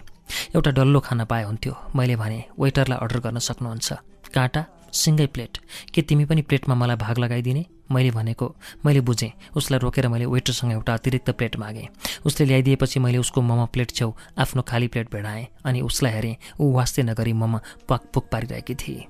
[0.56, 3.88] एउटा डल्लो खाना पाए हुन्थ्यो। मैले भने वेटरलाई अर्डर गर्न सक्नुहुन्छ।
[4.32, 4.62] काँटा
[4.96, 5.54] सिङ्गै प्लेट।
[5.92, 7.75] के तिमी पनि प्लेटमा मलाई भाग लगाइदिने?
[7.92, 8.56] मैले भनेको
[8.86, 11.88] मैले बुझेँ। उसलाई रोकेर मैले वेटरसँग एउटा अतिरिक्त प्लेट मागेँ।
[12.26, 16.72] उसले ल्याइदिएपछि मैले उसको मोमो प्लेट छेउ आफ्नो खाली प्लेट भेडाएँ अनि उसलाई हेरेँ। ऊ
[16.74, 17.60] वास्ते नगरी मोमो
[17.90, 19.06] पकपुक पारिरहेकी थिए।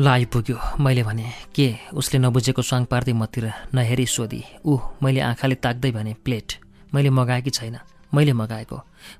[0.00, 3.44] ल आइपुग्यो मैले भने के उसले नबुझेको स्वाङ पार्दै मतिर
[3.74, 4.40] नहेरी सोधी?
[4.64, 6.52] ऊ मैले आँखाले ताक्दै भने प्लेट।
[6.94, 7.76] मैले मगाएकी छैन।
[8.14, 8.78] मैले मगाएको।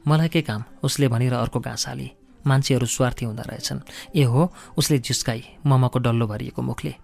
[0.08, 0.64] मलाई के काम?
[0.82, 2.10] उसले भनेर अर्को घाँस हाली
[2.46, 3.80] मान्छेहरू स्वार्थी हुँदो रहेछन्।
[4.16, 6.94] ए हो उसले जिस्काई ममको डल्लो भरिएको मुखले।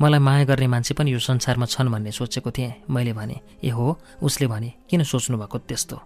[0.00, 3.96] मलाई माया गर्ने मान्छे पनि यो संसारमा छन् भन्ने सोचेको थिएँ। मैले भने ए हो
[4.20, 5.96] उसले भने किन सोच्नु भएको त्यस्तो?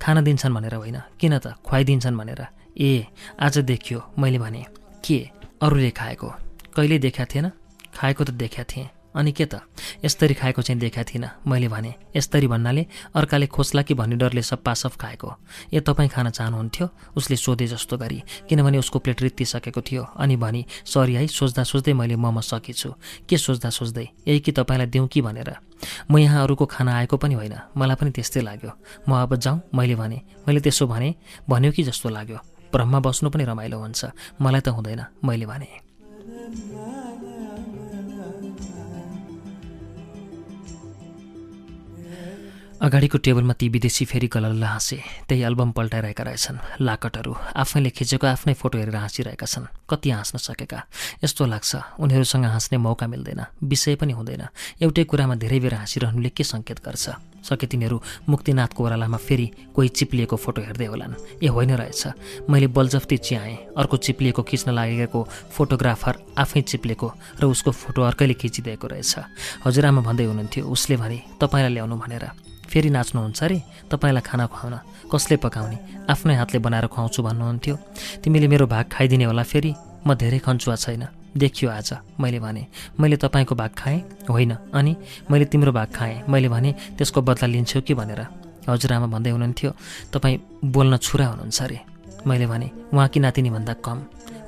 [0.00, 1.60] खाना दिन्छन् भनेर होइन। किन त?
[1.60, 2.40] खुवाइदिन्छन् भनेर।
[2.80, 3.04] ए
[3.36, 4.64] आज देखियो। मैले भने
[5.04, 5.28] के?
[5.60, 6.49] अरूले खाएको?
[6.76, 7.50] कहिले देखा थिएन?
[7.94, 9.60] खाएको त देखा थिएँ। अनि के त?
[10.04, 14.94] यस्तरी खाएको चाहिँ देखा थिइनँ मैले भने। यस्तरी भन्नाले अर्काले खोस्ला कि भन्ने डरले सप्पासप
[14.94, 15.34] खाएको।
[15.74, 16.88] ए तपाईँ खान चाहनुहुन्थ्यो?
[17.16, 21.92] उसले सोधे जस्तो गरी। किनभने उसको प्लेट रित्तिसकेको थियो। अनि भनी सरी है सोच्दा सोच्दै
[21.92, 22.94] मैले मम सकेछु।
[23.28, 25.54] के सोच्दा सोच्दै यही कि तपाईँलाई दिउँ कि भनेर?
[26.10, 28.70] म यहाँ अरूको खाना आएको पनि होइन। मलाई पनि त्यस्तै लाग्यो।
[29.08, 31.14] म अब जाउँ मैले भने। मैले त्यसो भने
[31.50, 32.38] भन्यो कि जस्तो लाग्यो।
[32.70, 34.04] ब्रह्मा बस्नु पनि रमाइलो हुन्छ।
[34.40, 35.79] मलाई त हुँदैन मैले भने।
[36.50, 37.09] and love.
[42.80, 44.96] अगाडिको टेबलमा ती विदेशी फेरि गलल्ल हाँसे
[45.28, 50.80] त्यही एल्बम पल्टाइरहेका रहेछन्। लाकटहरू आफैले खिचेको आफ्नै फोटो हेरेर हाँसिरहेका छन्। कति हाँस्न सकेका?
[51.20, 54.42] यस्तो लाग्छ उनीहरूसँग हाँस्ने मौका मिल्दैन विषय पनि हुँदैन।
[54.80, 57.20] एउटै कुरामा धेरै बेर हाँसिरहनुले के सङ्केत गर्छ?
[57.44, 63.16] सके तिनीहरू मुक्तिनाथको ओह्रालामा फेरि कोही चिप्लिएको फोटो हेर्दै होलान्। ए होइन रहेछ। मैले बलजफ्ती
[63.16, 65.20] चियाएँ अर्को चिप्लिएको खिच्न लागेको
[65.52, 67.08] फोटोग्राफर आफै चिप्लेको
[67.40, 69.12] र उसको फोटो अर्कैले खिचिदिएको रहेछ।
[69.68, 72.24] हजुरआमा भन्दै हुनुहुन्थ्यो उसले भने तपाईँलाई ल्याउनु भनेर।
[72.70, 73.58] फेरि नाच्नुहुन्छ अरे?
[73.90, 74.74] तपाईँलाई खाना खुवाउन।
[75.10, 75.78] कसले पकाउने?
[76.06, 77.76] आफ्नै हातले बनाएर खुवाउँछु भन्नुहुन्थ्यो।
[78.22, 79.74] तिमीले मेरो भाग खाइदिने होला फेरि।
[80.06, 81.04] म धेरै खन्चुवा छैन।
[81.36, 81.90] देखियो आज।
[82.20, 82.66] मैले भने
[83.00, 83.98] मैले तपाईँको भाग खाएँ?
[84.30, 84.96] होइन। अनि?
[85.30, 86.22] मैले तिम्रो भाग खाएँ?
[86.28, 88.20] मैले भने त्यसको बदला लिन्छु कि भनेर?
[88.70, 89.70] हजुरआमा भन्दै हुनुहुन्थ्यो।
[90.14, 91.78] तपाईँ बोल्न छुरा हुनुहुन्छ अरे?
[92.26, 93.98] मैले भने उहाँकी नातिनीभन्दा कम?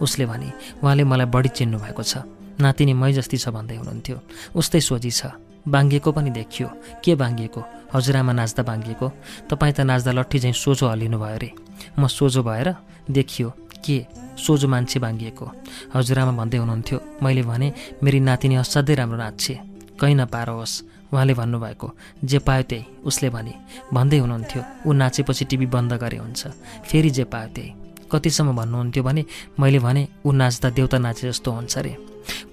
[0.01, 0.49] उसले भने
[0.83, 2.23] उहाँले मलाई बढी चिन्नु भएको छ।
[2.61, 4.19] नातिनी मै जस्ती छ भन्दै हुनुहुन्थ्यो।
[4.55, 5.27] उस्तै सोझी छ।
[5.69, 6.69] बाङ्गिएको पनि देखियो।
[7.05, 7.61] के बाङ्गिएको
[7.95, 9.07] हजुरआमा नाच्दा बाङ्गिएको
[9.51, 11.51] तपाईँ त नाच्दा लट्ठी झैँ सोझो हल्लिनु भयो अरे।
[11.99, 12.69] म सोझो भएर
[13.11, 13.49] देखियो
[13.85, 13.97] के
[14.39, 15.47] सोझो मान्छे बाङ्गिएको
[15.95, 17.69] हजुरआमा भन्दै हुनुहुन्थ्यो मैले भने
[18.03, 19.55] मेरी नातिनी असाध्यै राम्रो नाच्छे
[20.01, 20.75] कहीँ नपारोस्।
[21.13, 21.89] उहाँले भन्नुभएको
[22.25, 23.53] जे पायो त्यही। उसले भने
[23.93, 26.41] भन्दै हुनुहुन्थ्यो ऊ नाचेपछि टिभी बन्द गरे हुन्छ।
[26.89, 27.71] फेरि जे पायो त्यही।
[28.11, 29.23] कतिसम्म भन्नुहुन्थ्यो भने
[29.61, 31.93] मैले भने ऊ नाच्दा देउता नाचे जस्तो हुन्छ अरे।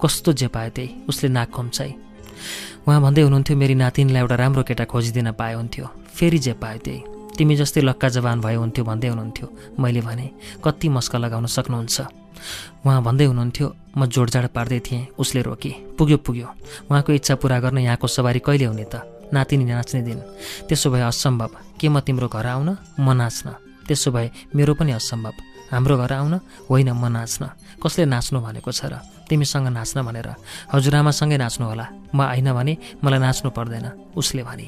[0.01, 0.89] कस्तो जे पायो त्यही?
[1.09, 1.91] उसले नाक खुम्चाइ
[2.87, 5.85] उहाँ भन्दै हुनुहुन्थ्यो मेरी नातिनीलाई एउटा राम्रो केटा खोजिदिन पाए हुन्थ्यो।
[6.15, 6.99] फेरि जे पायो त्यही।
[7.37, 9.47] तिमी जस्तै लक्का जवान भए हुन्थ्यो भन्दै हुनुहुन्थ्यो।
[9.79, 10.29] मैले भने
[10.63, 12.01] कति मस्का लगाउन सक्नुहुन्छ?
[12.85, 13.67] उहाँ भन्दै हुनुहुन्थ्यो
[13.97, 16.47] म जोडजाड पार्दै थिएँ उसले रोके। पुग्यो पुग्यो।
[16.91, 19.29] उहाँको इच्छा पुरा गर्न यहाँको सवारी कहिले हुने त?
[19.33, 20.19] नातिनी नाच्ने दिन।
[20.67, 22.69] त्यसो भए असम्भव। के म तिम्रो घर आउन?
[22.99, 23.47] म नाच्न।
[23.87, 26.33] त्यसो भए मेरो पनि असम्भव। हाम्रो घर आउन
[26.69, 27.43] होइन म नाच्न।
[27.83, 28.93] कसले नाच्नु भनेको छ र?
[29.29, 30.29] तिमीसँग नाच्न भनेर।
[30.73, 33.85] हजुरआमासँगै नाच्नु होला। म आइन भने मलाई नाच्नु पर्दैन
[34.17, 34.67] उसले भने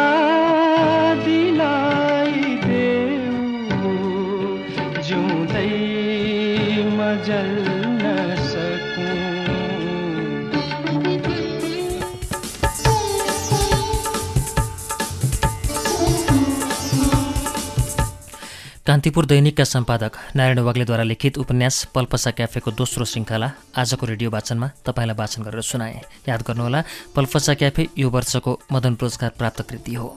[1.14, 3.38] दिलाई देऊ।
[5.02, 5.70] जिउँदै
[6.98, 7.63] मजल
[18.86, 23.48] कान्तिपुर दैनिकका सम्पादक नारायण वाग्लेद्वारा लिखित उपन्यास पल्पसा क्याफेको दोस्रो श्रृङ्खला
[23.80, 26.84] आजको रेडियो वाचनमा तपाईँलाई वाचन गरेर सुनाए। याद गर्नुहोला
[27.16, 30.08] पल्पसा क्याफे यो वर्षको मदन पुरस्कार प्राप्त कृति हो।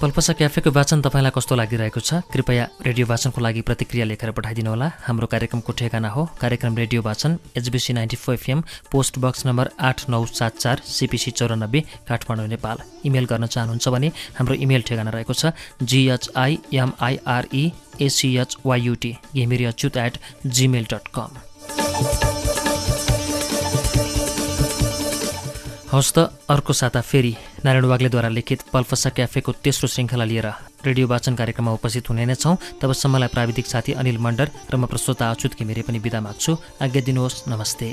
[0.00, 2.24] पल्पसा क्याफेको वाचन तपाईँलाई कस्तो लागिरहेको छ?
[2.32, 7.92] कृपया रेडियो वाचनको लागि प्रतिक्रिया लेखेर पठाइदिनुहोला हाम्रो कार्यक्रमको ठेगाना हो। कार्यक्रम रेडियो वाचन HBC
[7.92, 8.60] ninety four FM
[8.92, 14.12] post box number आठ नौ सात चार सिपिसी चौरानब्बे काठमाडौँ नेपाल। इमेल गर्न चाहनुहुन्छ भने
[14.40, 15.52] हाम्रो इमेल ठेगाना रहेको छ
[15.84, 17.64] जिएचआइएमआइआरई
[18.00, 22.29] एसिएचवाइयुटी Ghimire Achyut at Gmail dot कम
[25.90, 27.34] हवस् त अर्को साता फेरि
[27.64, 30.46] नारायण वाग्लेद्वारा लिखित पल्फसा क्याफेको तेस्रो श्रृङ्खला लिएर
[30.86, 35.30] रेडियो वाचन कार्यक्रममा उपस्थित हुने नै छौँ। तबसम्मलाई प्राविधिक साथी अनिल मण्डर र म प्रस्तोता
[35.34, 37.88] अच्युत घिमिरे पनि बिदा माग्छु। आज्ञा दिनुहोस्। नमस्ते।